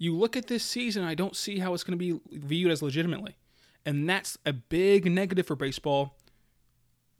you 0.00 0.16
look 0.16 0.34
at 0.34 0.46
this 0.46 0.64
season, 0.64 1.04
I 1.04 1.14
don't 1.14 1.36
see 1.36 1.58
how 1.58 1.74
it's 1.74 1.84
going 1.84 1.96
to 1.96 2.02
be 2.02 2.20
viewed 2.32 2.72
as 2.72 2.80
legitimately. 2.80 3.36
And 3.84 4.08
that's 4.08 4.38
a 4.46 4.52
big 4.54 5.04
negative 5.04 5.46
for 5.46 5.54
baseball 5.54 6.16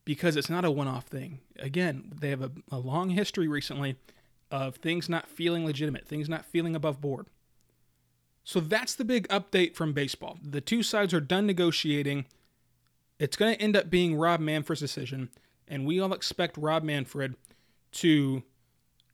because 0.06 0.34
it's 0.34 0.48
not 0.48 0.64
a 0.64 0.70
one 0.70 0.88
off 0.88 1.04
thing. 1.04 1.40
Again, 1.58 2.10
they 2.18 2.30
have 2.30 2.40
a, 2.40 2.50
a 2.72 2.78
long 2.78 3.10
history 3.10 3.46
recently 3.46 3.96
of 4.50 4.76
things 4.76 5.10
not 5.10 5.28
feeling 5.28 5.66
legitimate, 5.66 6.08
things 6.08 6.26
not 6.26 6.46
feeling 6.46 6.74
above 6.74 7.02
board. 7.02 7.26
So 8.44 8.60
that's 8.60 8.94
the 8.94 9.04
big 9.04 9.28
update 9.28 9.74
from 9.74 9.92
baseball. 9.92 10.38
The 10.42 10.62
two 10.62 10.82
sides 10.82 11.12
are 11.12 11.20
done 11.20 11.46
negotiating. 11.46 12.24
It's 13.18 13.36
going 13.36 13.54
to 13.54 13.60
end 13.60 13.76
up 13.76 13.90
being 13.90 14.16
Rob 14.16 14.40
Manfred's 14.40 14.80
decision, 14.80 15.28
and 15.68 15.86
we 15.86 16.00
all 16.00 16.14
expect 16.14 16.56
Rob 16.56 16.82
Manfred 16.82 17.34
to 17.92 18.42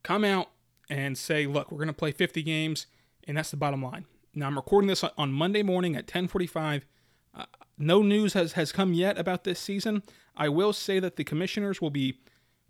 come 0.03 0.23
out 0.23 0.51
and 0.89 1.17
say, 1.17 1.45
"Look, 1.45 1.69
we're 1.69 1.79
going 1.79 1.87
to 1.87 1.93
play 1.93 2.13
50 2.13 2.41
games, 2.41 2.87
and 3.27 3.37
that's 3.37 3.51
the 3.51 3.57
bottom 3.57 3.83
line." 3.83 4.05
Now 4.33 4.47
I'm 4.47 4.55
recording 4.55 4.87
this 4.87 5.03
on 5.03 5.31
Monday 5.31 5.63
morning 5.63 5.95
at 5.95 6.07
10:45. 6.07 6.85
Uh, 7.33 7.45
no 7.77 8.01
news 8.01 8.33
has 8.33 8.53
has 8.53 8.71
come 8.71 8.93
yet 8.93 9.17
about 9.17 9.43
this 9.43 9.59
season. 9.59 10.01
I 10.35 10.49
will 10.49 10.73
say 10.73 10.99
that 10.99 11.15
the 11.15 11.23
commissioners 11.23 11.81
will 11.81 11.89
be 11.89 12.19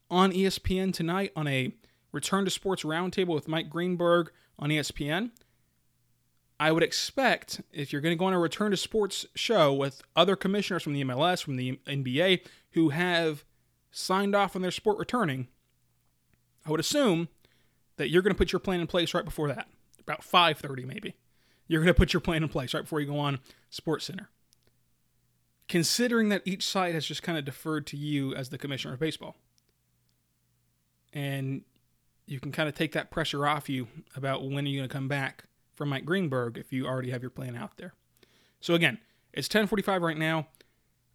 on 0.09 0.31
ESPN 0.31 0.93
tonight 0.93 1.31
on 1.35 1.47
a 1.47 1.73
Return 2.11 2.45
to 2.45 2.51
Sports 2.51 2.83
Roundtable 2.83 3.35
with 3.35 3.47
Mike 3.47 3.69
Greenberg 3.69 4.31
on 4.57 4.69
ESPN. 4.69 5.31
I 6.59 6.71
would 6.71 6.83
expect 6.83 7.61
if 7.71 7.91
you're 7.91 8.01
going 8.01 8.15
to 8.15 8.19
go 8.19 8.25
on 8.25 8.33
a 8.33 8.39
Return 8.39 8.71
to 8.71 8.77
Sports 8.77 9.25
show 9.35 9.71
with 9.73 10.01
other 10.15 10.35
commissioners 10.35 10.83
from 10.83 10.93
the 10.93 11.03
MLS, 11.03 11.43
from 11.43 11.57
the 11.57 11.79
NBA, 11.85 12.41
who 12.71 12.89
have 12.89 13.43
signed 13.91 14.35
off 14.35 14.55
on 14.55 14.61
their 14.61 14.71
sport 14.71 14.97
returning, 14.97 15.47
I 16.65 16.71
would 16.71 16.79
assume 16.79 17.27
that 17.97 18.09
you're 18.09 18.21
going 18.21 18.33
to 18.33 18.37
put 18.37 18.51
your 18.51 18.59
plan 18.59 18.79
in 18.79 18.87
place 18.87 19.13
right 19.13 19.25
before 19.25 19.47
that, 19.49 19.67
about 20.07 20.21
5:30 20.21 20.85
maybe. 20.85 21.15
You're 21.67 21.81
going 21.81 21.93
to 21.93 21.97
put 21.97 22.13
your 22.13 22.21
plan 22.21 22.43
in 22.43 22.49
place 22.49 22.73
right 22.73 22.83
before 22.83 23.01
you 23.01 23.07
go 23.07 23.19
on 23.19 23.39
Sports 23.69 24.05
Center. 24.05 24.29
Considering 25.67 26.29
that 26.29 26.41
each 26.45 26.65
side 26.65 26.93
has 26.93 27.05
just 27.05 27.23
kind 27.23 27.37
of 27.37 27.43
deferred 27.43 27.85
to 27.87 27.97
you 27.97 28.33
as 28.33 28.49
the 28.49 28.57
commissioner 28.57 28.93
of 28.93 29.01
baseball. 29.01 29.35
And 31.11 31.63
you 32.25 32.39
can 32.39 32.53
kind 32.53 32.69
of 32.69 32.75
take 32.75 32.93
that 32.93 33.11
pressure 33.11 33.45
off 33.45 33.67
you 33.67 33.87
about 34.15 34.43
when 34.43 34.65
are 34.65 34.69
you 34.69 34.79
going 34.79 34.89
to 34.89 34.93
come 34.93 35.09
back 35.09 35.43
from 35.75 35.89
Mike 35.89 36.05
Greenberg 36.05 36.57
if 36.57 36.71
you 36.71 36.85
already 36.85 37.11
have 37.11 37.21
your 37.21 37.29
plan 37.29 37.55
out 37.55 37.77
there. 37.77 37.93
So 38.61 38.73
again, 38.73 38.99
it's 39.33 39.49
10:45 39.49 40.01
right 40.01 40.17
now. 40.17 40.47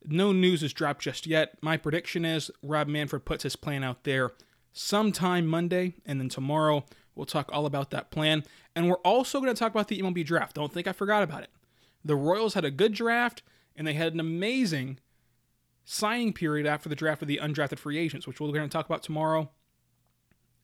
No 0.05 0.33
news 0.33 0.61
has 0.61 0.73
dropped 0.73 1.03
just 1.03 1.27
yet. 1.27 1.57
My 1.63 1.77
prediction 1.77 2.25
is 2.25 2.51
Rob 2.63 2.89
Manfred 2.89 3.25
puts 3.25 3.45
his 3.45 3.57
plan 3.57 3.83
out 3.85 4.05
there 4.05 4.33
sometime 4.73 5.47
Monday, 5.47 5.95
and 6.05 6.21
then 6.21 6.29
tomorrow 6.29 6.85
we'll 7.15 7.27
talk 7.27 7.49
all 7.53 7.67
about 7.67 7.91
that 7.91 8.11
plan. 8.11 8.45
And 8.75 8.89
we're 8.89 8.97
also 8.97 9.41
going 9.41 9.55
to 9.55 9.59
talk 9.59 9.73
about 9.73 9.89
the 9.89 10.01
MLB 10.01 10.25
draft. 10.25 10.57
Don't 10.57 10.73
think 10.73 10.87
I 10.87 10.93
forgot 10.93 11.23
about 11.23 11.43
it. 11.43 11.51
The 12.05 12.17
Royals 12.17 12.55
had 12.55 12.65
a 12.65 12.71
good 12.71 12.95
draft, 12.95 13.43
and 13.77 13.87
they 13.87 13.95
had 13.95 14.15
an 14.15 14.21
amazing 14.21 14.99
signing 15.85 16.33
period 16.33 16.67
after 16.67 16.89
the 16.89 16.97
draft 16.97 17.23
of 17.23 17.29
the 17.29 17.41
undrafted 17.43 17.79
free 17.79 17.99
agents, 17.99 18.27
which 18.27 18.41
we're 18.41 18.49
going 18.53 18.69
to 18.69 18.73
talk 18.73 18.87
about 18.87 19.03
tomorrow 19.03 19.51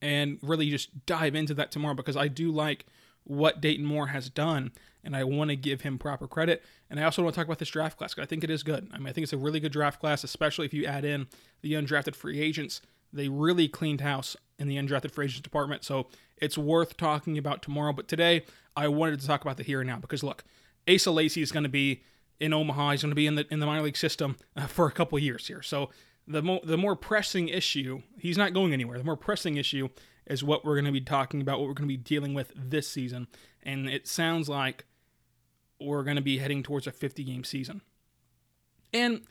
and 0.01 0.39
really 0.43 0.71
just 0.71 1.07
dive 1.07 1.35
into 1.35 1.55
that 1.55 1.73
tomorrow 1.73 1.95
because 1.95 2.17
I 2.17 2.29
do 2.29 2.51
like 2.51 2.87
what 3.25 3.61
Dayton 3.61 3.85
Moore 3.85 4.09
has 4.09 4.31
done 4.31 4.73
and 5.05 5.17
I 5.17 5.25
want 5.25 5.51
to 5.51 5.57
give 5.57 5.83
him 5.83 5.99
proper 5.99 6.27
credit. 6.27 6.63
And 6.91 7.01
I 7.01 7.05
also 7.05 7.23
want 7.23 7.35
to 7.35 7.39
talk 7.39 7.47
about 7.47 7.59
this 7.59 7.69
draft 7.69 7.99
class 7.99 8.15
because 8.15 8.27
I 8.27 8.29
think 8.29 8.45
it 8.45 8.51
is 8.51 8.63
good. 8.63 8.89
I 8.93 8.99
mean, 8.99 9.09
I 9.09 9.13
think 9.13 9.25
it's 9.25 9.33
a 9.33 9.39
really 9.39 9.61
good 9.61 9.73
draft 9.73 10.01
class, 10.01 10.25
especially 10.25 10.67
if 10.67 10.75
you 10.75 10.87
add 10.87 11.05
in 11.05 11.27
the 11.63 11.73
undrafted 11.75 12.15
free 12.15 12.41
agents. 12.41 12.81
They 13.13 13.29
really 13.29 13.69
cleaned 13.69 14.01
house 14.01 14.37
in 14.59 14.69
the 14.69 14.77
undrafted 14.77 15.11
free 15.11 15.27
agents 15.27 15.43
department, 15.43 15.85
so 15.85 16.09
it's 16.37 16.59
worth 16.59 16.97
talking 16.97 17.39
about 17.39 17.63
tomorrow. 17.63 17.93
But 17.93 18.09
today, 18.09 18.45
I 18.77 18.89
wanted 18.89 19.21
to 19.21 19.27
talk 19.27 19.43
about 19.43 19.57
the 19.57 19.63
here 19.63 19.81
and 19.81 19.89
now 19.89 19.99
because 19.99 20.23
look, 20.23 20.45
Asa 20.89 21.11
Lacy 21.11 21.43
is 21.43 21.53
going 21.53 21.65
to 21.65 21.69
be 21.69 22.03
in 22.41 22.53
Omaha. 22.53 22.93
He's 22.93 23.03
going 23.03 23.11
to 23.11 23.17
be 23.17 23.27
in 23.27 23.35
the 23.35 23.47
in 23.51 23.61
the 23.61 23.67
minor 23.67 23.83
league 23.83 23.97
system 23.97 24.37
uh, 24.57 24.67
for 24.67 24.87
a 24.87 24.93
couple 24.93 25.19
years 25.19 25.47
here. 25.47 25.63
So 25.63 25.91
the 26.27 26.43
more 26.43 26.61
the 26.63 26.79
more 26.79 26.97
pressing 26.97 27.49
issue, 27.49 28.03
he's 28.19 28.39
not 28.39 28.53
going 28.53 28.73
anywhere. 28.73 28.99
The 28.99 29.05
more 29.05 29.17
pressing 29.17 29.57
issue 29.57 29.89
is 30.27 30.45
what 30.45 30.65
we're 30.65 30.75
going 30.75 30.85
to 30.85 30.93
be 30.93 31.01
talking 31.01 31.41
about, 31.41 31.59
what 31.59 31.69
we're 31.69 31.75
going 31.75 31.89
to 31.89 31.95
be 31.95 31.97
dealing 31.97 32.35
with 32.35 32.53
this 32.55 32.89
season, 32.89 33.29
and 33.63 33.89
it 33.89 34.07
sounds 34.07 34.49
like 34.49 34.85
we're 35.81 36.03
going 36.03 36.17
to 36.17 36.23
be 36.23 36.39
heading 36.39 36.63
towards 36.63 36.87
a 36.87 36.93
50 36.93 37.25
game 37.25 37.45
season. 37.45 37.81
And 38.93 39.23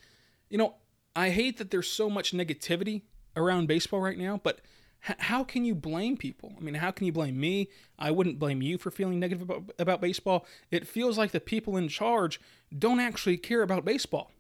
you 0.50 0.58
know, 0.58 0.76
I 1.16 1.30
hate 1.30 1.58
that 1.58 1.72
there's 1.72 1.90
so 1.90 2.10
much 2.10 2.32
negativity 2.32 3.04
around 3.36 3.68
baseball 3.68 4.02
right 4.02 4.18
now, 4.18 4.40
but 4.44 4.60
how 5.00 5.44
can 5.44 5.64
you 5.64 5.74
blame 5.74 6.18
people? 6.18 6.54
I 6.58 6.62
mean, 6.62 6.76
how 6.76 6.92
can 6.92 7.06
you 7.06 7.14
blame 7.14 7.40
me? 7.40 7.70
I 7.98 8.12
wouldn't 8.12 8.40
blame 8.40 8.62
you 8.62 8.78
for 8.78 8.92
feeling 8.92 9.20
negative 9.20 9.50
about, 9.50 9.72
about 9.80 10.02
baseball. 10.02 10.46
It 10.70 10.88
feels 10.88 11.18
like 11.18 11.32
the 11.32 11.40
people 11.40 11.78
in 11.78 11.88
charge 11.88 12.42
don't 12.78 13.00
actually 13.00 13.38
care 13.38 13.62
about 13.62 13.86
baseball 13.86 14.32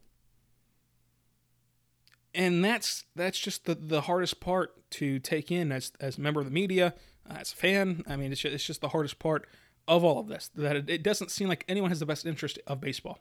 and 2.37 2.63
that's 2.63 3.03
that's 3.15 3.39
just 3.39 3.65
the, 3.65 3.75
the 3.75 4.01
hardest 4.01 4.39
part 4.39 4.89
to 4.91 5.19
take 5.19 5.51
in 5.51 5.71
as 5.71 5.91
as 5.99 6.17
a 6.17 6.21
member 6.21 6.39
of 6.39 6.45
the 6.45 6.51
media, 6.51 6.93
as 7.27 7.51
a 7.51 7.55
fan. 7.55 8.03
I 8.07 8.15
mean, 8.15 8.31
it's 8.31 8.41
just, 8.41 8.53
it's 8.53 8.63
just 8.63 8.79
the 8.79 8.89
hardest 8.89 9.19
part 9.19 9.47
of 9.87 10.03
all 10.03 10.19
of 10.19 10.27
this 10.27 10.49
that 10.55 10.75
it, 10.75 10.89
it 10.89 11.03
doesn't 11.03 11.31
seem 11.31 11.47
like 11.49 11.65
anyone 11.67 11.89
has 11.89 11.99
the 11.99 12.05
best 12.05 12.25
interest 12.25 12.59
of 12.67 12.79
baseball. 12.79 13.19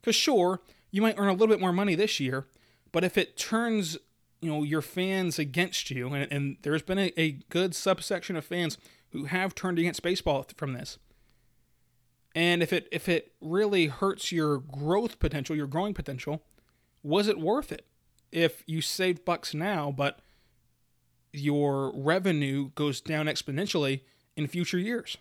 Because 0.00 0.16
sure, 0.16 0.60
you 0.90 1.00
might 1.00 1.14
earn 1.16 1.28
a 1.28 1.32
little 1.32 1.46
bit 1.46 1.60
more 1.60 1.72
money 1.72 1.94
this 1.94 2.18
year, 2.18 2.46
but 2.90 3.04
if 3.04 3.16
it 3.16 3.36
turns 3.36 3.96
you 4.40 4.50
know 4.50 4.62
your 4.62 4.82
fans 4.82 5.38
against 5.38 5.90
you, 5.90 6.08
and, 6.12 6.30
and 6.32 6.56
there's 6.62 6.82
been 6.82 6.98
a, 6.98 7.12
a 7.16 7.32
good 7.48 7.74
subsection 7.74 8.36
of 8.36 8.44
fans 8.44 8.78
who 9.10 9.24
have 9.24 9.54
turned 9.54 9.78
against 9.78 10.02
baseball 10.02 10.46
from 10.56 10.72
this. 10.72 10.98
And 12.34 12.62
if 12.62 12.72
it 12.72 12.88
if 12.92 13.08
it 13.08 13.32
really 13.40 13.86
hurts 13.86 14.32
your 14.32 14.58
growth 14.58 15.18
potential, 15.18 15.56
your 15.56 15.66
growing 15.66 15.94
potential, 15.94 16.42
was 17.02 17.28
it 17.28 17.38
worth 17.38 17.72
it? 17.72 17.86
If 18.32 18.62
you 18.66 18.80
save 18.80 19.24
bucks 19.24 19.54
now 19.54 19.90
but 19.90 20.20
your 21.32 21.92
revenue 21.94 22.70
goes 22.74 23.00
down 23.00 23.26
exponentially 23.26 24.00
in 24.36 24.46
future 24.46 24.78
years. 24.78 25.16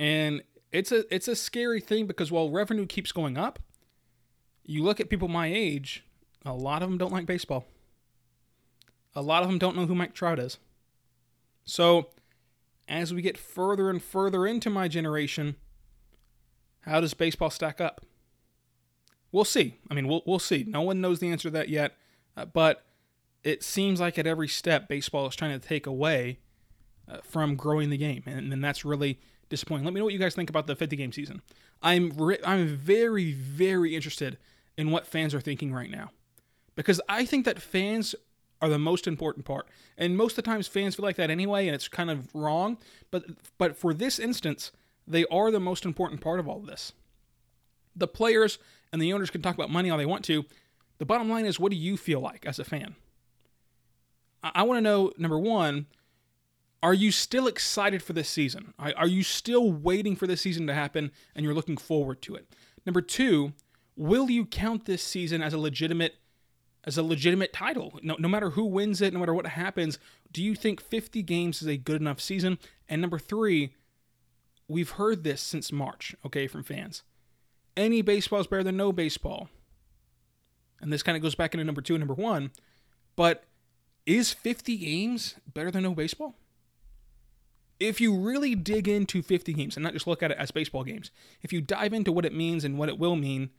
And 0.00 0.42
it's 0.72 0.90
a 0.90 1.12
it's 1.14 1.28
a 1.28 1.36
scary 1.36 1.80
thing 1.80 2.06
because 2.06 2.32
while 2.32 2.50
revenue 2.50 2.86
keeps 2.86 3.12
going 3.12 3.36
up 3.36 3.58
you 4.64 4.82
look 4.82 5.00
at 5.00 5.10
people 5.10 5.28
my 5.28 5.46
age 5.46 6.04
a 6.44 6.52
lot 6.52 6.82
of 6.82 6.88
them 6.88 6.98
don't 6.98 7.12
like 7.12 7.26
baseball 7.26 7.66
a 9.14 9.22
lot 9.22 9.42
of 9.42 9.48
them 9.48 9.58
don't 9.58 9.76
know 9.76 9.86
who 9.86 9.94
Mike 9.94 10.14
Trout 10.14 10.38
is 10.38 10.58
so 11.64 12.08
as 12.88 13.14
we 13.14 13.22
get 13.22 13.38
further 13.38 13.88
and 13.88 14.02
further 14.02 14.46
into 14.46 14.70
my 14.70 14.88
generation 14.88 15.56
how 16.80 17.00
does 17.00 17.14
baseball 17.14 17.50
stack 17.50 17.80
up 17.80 18.04
We'll 19.32 19.46
see. 19.46 19.78
I 19.90 19.94
mean, 19.94 20.06
we'll 20.06 20.22
we'll 20.26 20.38
see. 20.38 20.64
No 20.68 20.82
one 20.82 21.00
knows 21.00 21.18
the 21.18 21.30
answer 21.30 21.48
to 21.48 21.52
that 21.52 21.70
yet, 21.70 21.96
uh, 22.36 22.44
but 22.44 22.84
it 23.42 23.62
seems 23.62 23.98
like 23.98 24.18
at 24.18 24.26
every 24.26 24.46
step, 24.46 24.88
baseball 24.88 25.26
is 25.26 25.34
trying 25.34 25.58
to 25.58 25.66
take 25.66 25.86
away 25.86 26.38
uh, 27.10 27.18
from 27.24 27.56
growing 27.56 27.88
the 27.88 27.96
game, 27.96 28.22
and, 28.26 28.52
and 28.52 28.62
that's 28.62 28.84
really 28.84 29.18
disappointing. 29.48 29.86
Let 29.86 29.94
me 29.94 30.00
know 30.00 30.04
what 30.04 30.12
you 30.12 30.20
guys 30.20 30.34
think 30.34 30.50
about 30.50 30.66
the 30.66 30.76
50 30.76 30.96
game 30.96 31.12
season. 31.12 31.40
I'm 31.82 32.12
re- 32.16 32.38
I'm 32.44 32.76
very 32.76 33.32
very 33.32 33.96
interested 33.96 34.36
in 34.76 34.90
what 34.90 35.06
fans 35.06 35.34
are 35.34 35.40
thinking 35.40 35.72
right 35.72 35.90
now, 35.90 36.10
because 36.74 37.00
I 37.08 37.24
think 37.24 37.44
that 37.44 37.60
fans 37.60 38.14
are 38.60 38.68
the 38.68 38.78
most 38.78 39.06
important 39.06 39.44
part, 39.44 39.66
and 39.98 40.16
most 40.16 40.32
of 40.32 40.44
the 40.44 40.50
times 40.50 40.68
fans 40.68 40.94
feel 40.94 41.04
like 41.04 41.16
that 41.16 41.30
anyway, 41.30 41.66
and 41.66 41.74
it's 41.74 41.88
kind 41.88 42.10
of 42.10 42.32
wrong. 42.34 42.78
But 43.10 43.24
but 43.58 43.76
for 43.76 43.92
this 43.92 44.18
instance, 44.18 44.72
they 45.06 45.24
are 45.26 45.50
the 45.50 45.60
most 45.60 45.84
important 45.84 46.20
part 46.20 46.40
of 46.40 46.48
all 46.48 46.58
of 46.58 46.66
this. 46.66 46.92
The 47.94 48.08
players 48.08 48.58
and 48.92 49.02
the 49.02 49.12
owners 49.12 49.30
can 49.30 49.42
talk 49.42 49.54
about 49.54 49.70
money 49.70 49.90
all 49.90 49.98
they 49.98 50.06
want 50.06 50.24
to. 50.26 50.44
The 50.98 51.06
bottom 51.06 51.28
line 51.28 51.44
is, 51.44 51.58
what 51.58 51.70
do 51.70 51.76
you 51.76 51.96
feel 51.96 52.20
like 52.20 52.46
as 52.46 52.58
a 52.58 52.64
fan? 52.64 52.94
I, 54.42 54.52
I 54.56 54.62
want 54.62 54.78
to 54.78 54.82
know 54.82 55.12
number 55.18 55.38
one, 55.38 55.86
are 56.82 56.94
you 56.94 57.10
still 57.10 57.46
excited 57.46 58.02
for 58.02 58.12
this 58.12 58.28
season? 58.28 58.74
Are, 58.78 58.92
are 58.96 59.06
you 59.06 59.22
still 59.22 59.72
waiting 59.72 60.16
for 60.16 60.26
this 60.26 60.40
season 60.40 60.66
to 60.66 60.74
happen 60.74 61.10
and 61.34 61.44
you're 61.44 61.54
looking 61.54 61.76
forward 61.76 62.22
to 62.22 62.34
it? 62.34 62.46
Number 62.86 63.00
two, 63.00 63.52
will 63.96 64.30
you 64.30 64.44
count 64.44 64.84
this 64.84 65.02
season 65.02 65.42
as 65.42 65.52
a 65.52 65.58
legitimate 65.58 66.16
as 66.84 66.98
a 66.98 67.02
legitimate 67.02 67.52
title? 67.52 67.98
No, 68.02 68.16
no 68.18 68.28
matter 68.28 68.50
who 68.50 68.64
wins 68.64 69.00
it, 69.00 69.12
no 69.12 69.20
matter 69.20 69.34
what 69.34 69.46
happens, 69.46 69.98
do 70.32 70.42
you 70.42 70.54
think 70.54 70.80
50 70.80 71.22
games 71.22 71.62
is 71.62 71.68
a 71.68 71.76
good 71.76 72.00
enough 72.00 72.20
season? 72.20 72.58
And 72.88 73.00
number 73.00 73.18
three, 73.18 73.74
we've 74.68 74.90
heard 74.90 75.24
this 75.24 75.40
since 75.40 75.72
March, 75.72 76.14
okay, 76.24 76.46
from 76.46 76.62
fans 76.62 77.02
any 77.76 78.02
baseball 78.02 78.40
is 78.40 78.46
better 78.46 78.62
than 78.62 78.76
no 78.76 78.92
baseball. 78.92 79.48
And 80.80 80.92
this 80.92 81.02
kind 81.02 81.16
of 81.16 81.22
goes 81.22 81.34
back 81.34 81.54
into 81.54 81.64
number 81.64 81.80
two 81.80 81.94
and 81.94 82.00
number 82.00 82.20
one. 82.20 82.50
But 83.16 83.44
is 84.04 84.32
50 84.32 84.76
games 84.78 85.36
better 85.52 85.70
than 85.70 85.82
no 85.82 85.94
baseball? 85.94 86.34
If 87.78 88.00
you 88.00 88.16
really 88.16 88.54
dig 88.54 88.88
into 88.88 89.22
50 89.22 89.52
games 89.54 89.76
and 89.76 89.84
not 89.84 89.92
just 89.92 90.06
look 90.06 90.22
at 90.22 90.30
it 90.30 90.38
as 90.38 90.50
baseball 90.50 90.84
games, 90.84 91.10
if 91.42 91.52
you 91.52 91.60
dive 91.60 91.92
into 91.92 92.12
what 92.12 92.24
it 92.24 92.34
means 92.34 92.64
and 92.64 92.78
what 92.78 92.88
it 92.88 92.98
will 92.98 93.16
mean, 93.16 93.50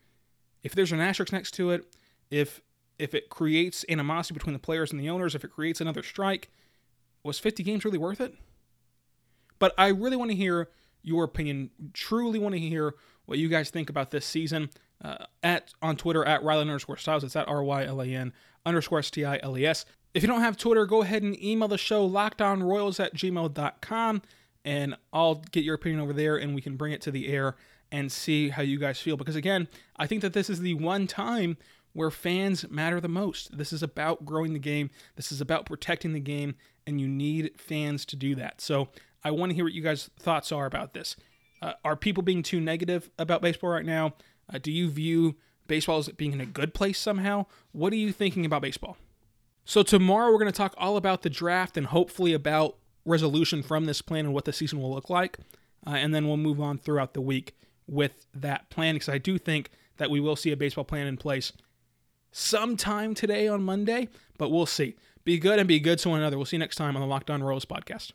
if 0.63 0.73
there's 0.73 0.91
an 0.91 1.01
asterisk 1.01 1.33
next 1.33 1.51
to 1.55 1.71
it, 1.71 1.85
if 2.29 2.61
if 3.03 3.13
it 3.13 3.29
creates 3.29 3.83
animosity 3.89 4.33
between 4.33 4.53
the 4.53 4.59
players 4.59 4.91
and 4.91 4.99
the 4.99 5.09
owners, 5.09 5.35
if 5.35 5.43
it 5.43 5.51
creates 5.51 5.81
another 5.81 6.01
strike, 6.01 6.49
was 7.21 7.37
50 7.37 7.61
games 7.61 7.83
really 7.83 7.97
worth 7.97 8.21
it? 8.21 8.33
But 9.59 9.73
I 9.77 9.89
really 9.89 10.15
want 10.15 10.31
to 10.31 10.37
hear 10.37 10.69
your 11.01 11.25
opinion. 11.25 11.69
Truly 11.91 12.39
want 12.39 12.55
to 12.55 12.59
hear 12.59 12.95
what 13.25 13.39
you 13.39 13.49
guys 13.49 13.69
think 13.69 13.89
about 13.89 14.11
this 14.11 14.25
season. 14.25 14.69
Uh, 15.03 15.25
at 15.41 15.73
on 15.81 15.97
Twitter 15.97 16.23
at 16.23 16.41
Rylan 16.43 16.61
underscore 16.61 16.95
Stiles. 16.95 17.25
It's 17.25 17.35
at 17.35 17.49
R 17.49 17.61
Y 17.61 17.83
L 17.83 18.01
A 18.01 18.05
N 18.05 18.31
underscore 18.65 18.99
S 18.99 19.11
T 19.11 19.25
I 19.25 19.37
L 19.43 19.57
E 19.57 19.65
S. 19.65 19.85
If 20.13 20.23
you 20.23 20.27
don't 20.27 20.39
have 20.39 20.55
Twitter, 20.55 20.85
go 20.85 21.01
ahead 21.01 21.23
and 21.23 21.37
email 21.43 21.67
the 21.67 21.77
show 21.77 22.07
lockedonroyals 22.07 23.03
at 23.03 23.13
gmail.com 23.13 24.21
and 24.63 24.95
I'll 25.11 25.35
get 25.51 25.65
your 25.65 25.75
opinion 25.75 25.99
over 25.99 26.13
there 26.13 26.37
and 26.37 26.55
we 26.55 26.61
can 26.61 26.77
bring 26.77 26.93
it 26.93 27.01
to 27.01 27.11
the 27.11 27.27
air 27.27 27.57
and 27.91 28.11
see 28.11 28.49
how 28.49 28.61
you 28.61 28.79
guys 28.79 28.99
feel. 28.99 29.17
Because 29.17 29.35
again, 29.35 29.67
I 29.97 30.07
think 30.07 30.21
that 30.21 30.33
this 30.33 30.49
is 30.49 30.61
the 30.61 30.75
one 30.75 31.05
time 31.05 31.57
where 31.93 32.11
fans 32.11 32.69
matter 32.69 32.99
the 32.99 33.07
most. 33.07 33.55
This 33.57 33.71
is 33.71 33.81
about 33.81 34.25
growing 34.25 34.53
the 34.53 34.59
game, 34.59 34.89
this 35.15 35.31
is 35.31 35.41
about 35.41 35.65
protecting 35.65 36.13
the 36.13 36.19
game, 36.19 36.55
and 36.85 36.99
you 36.99 37.07
need 37.07 37.51
fans 37.57 38.05
to 38.07 38.15
do 38.15 38.35
that. 38.35 38.61
So 38.61 38.89
I 39.23 39.31
want 39.31 39.51
to 39.51 39.55
hear 39.55 39.63
what 39.63 39.73
you 39.73 39.81
guys' 39.81 40.09
thoughts 40.19 40.51
are 40.51 40.65
about 40.65 40.93
this. 40.93 41.15
Uh, 41.61 41.73
are 41.85 41.95
people 41.95 42.23
being 42.23 42.43
too 42.43 42.59
negative 42.59 43.09
about 43.17 43.41
baseball 43.41 43.69
right 43.69 43.85
now? 43.85 44.15
Uh, 44.53 44.57
do 44.61 44.71
you 44.71 44.89
view 44.89 45.35
baseball 45.67 45.99
as 45.99 46.09
being 46.09 46.33
in 46.33 46.41
a 46.41 46.45
good 46.45 46.73
place 46.73 46.99
somehow? 46.99 47.45
What 47.71 47.93
are 47.93 47.97
you 47.97 48.11
thinking 48.11 48.45
about 48.45 48.61
baseball? 48.61 48.97
So, 49.63 49.81
tomorrow 49.81 50.29
we're 50.29 50.39
going 50.39 50.51
to 50.51 50.57
talk 50.57 50.73
all 50.77 50.97
about 50.97 51.21
the 51.21 51.29
draft 51.29 51.77
and 51.77 51.87
hopefully 51.87 52.33
about 52.33 52.75
resolution 53.05 53.63
from 53.63 53.85
this 53.85 54.01
plan 54.01 54.25
and 54.25 54.33
what 54.33 54.43
the 54.43 54.51
season 54.51 54.81
will 54.81 54.93
look 54.93 55.09
like. 55.09 55.37
Uh, 55.87 55.91
and 55.91 56.13
then 56.13 56.27
we'll 56.27 56.37
move 56.37 56.59
on 56.59 56.77
throughout 56.77 57.13
the 57.13 57.21
week 57.21 57.55
with 57.87 58.27
that 58.33 58.69
plan 58.69 58.95
because 58.95 59.09
I 59.09 59.17
do 59.17 59.37
think 59.37 59.69
that 59.97 60.09
we 60.09 60.19
will 60.19 60.35
see 60.35 60.51
a 60.51 60.57
baseball 60.57 60.83
plan 60.83 61.07
in 61.07 61.17
place 61.17 61.53
sometime 62.33 63.13
today 63.13 63.47
on 63.47 63.63
Monday, 63.63 64.09
but 64.37 64.49
we'll 64.49 64.65
see. 64.65 64.95
Be 65.23 65.39
good 65.39 65.57
and 65.57 65.67
be 65.67 65.79
good 65.79 65.99
to 65.99 66.09
one 66.09 66.19
another. 66.19 66.35
We'll 66.35 66.45
see 66.45 66.57
you 66.57 66.59
next 66.59 66.75
time 66.75 66.97
on 66.97 67.01
the 67.01 67.07
Locked 67.07 67.29
On 67.29 67.41
Royals 67.41 67.65
podcast. 67.65 68.11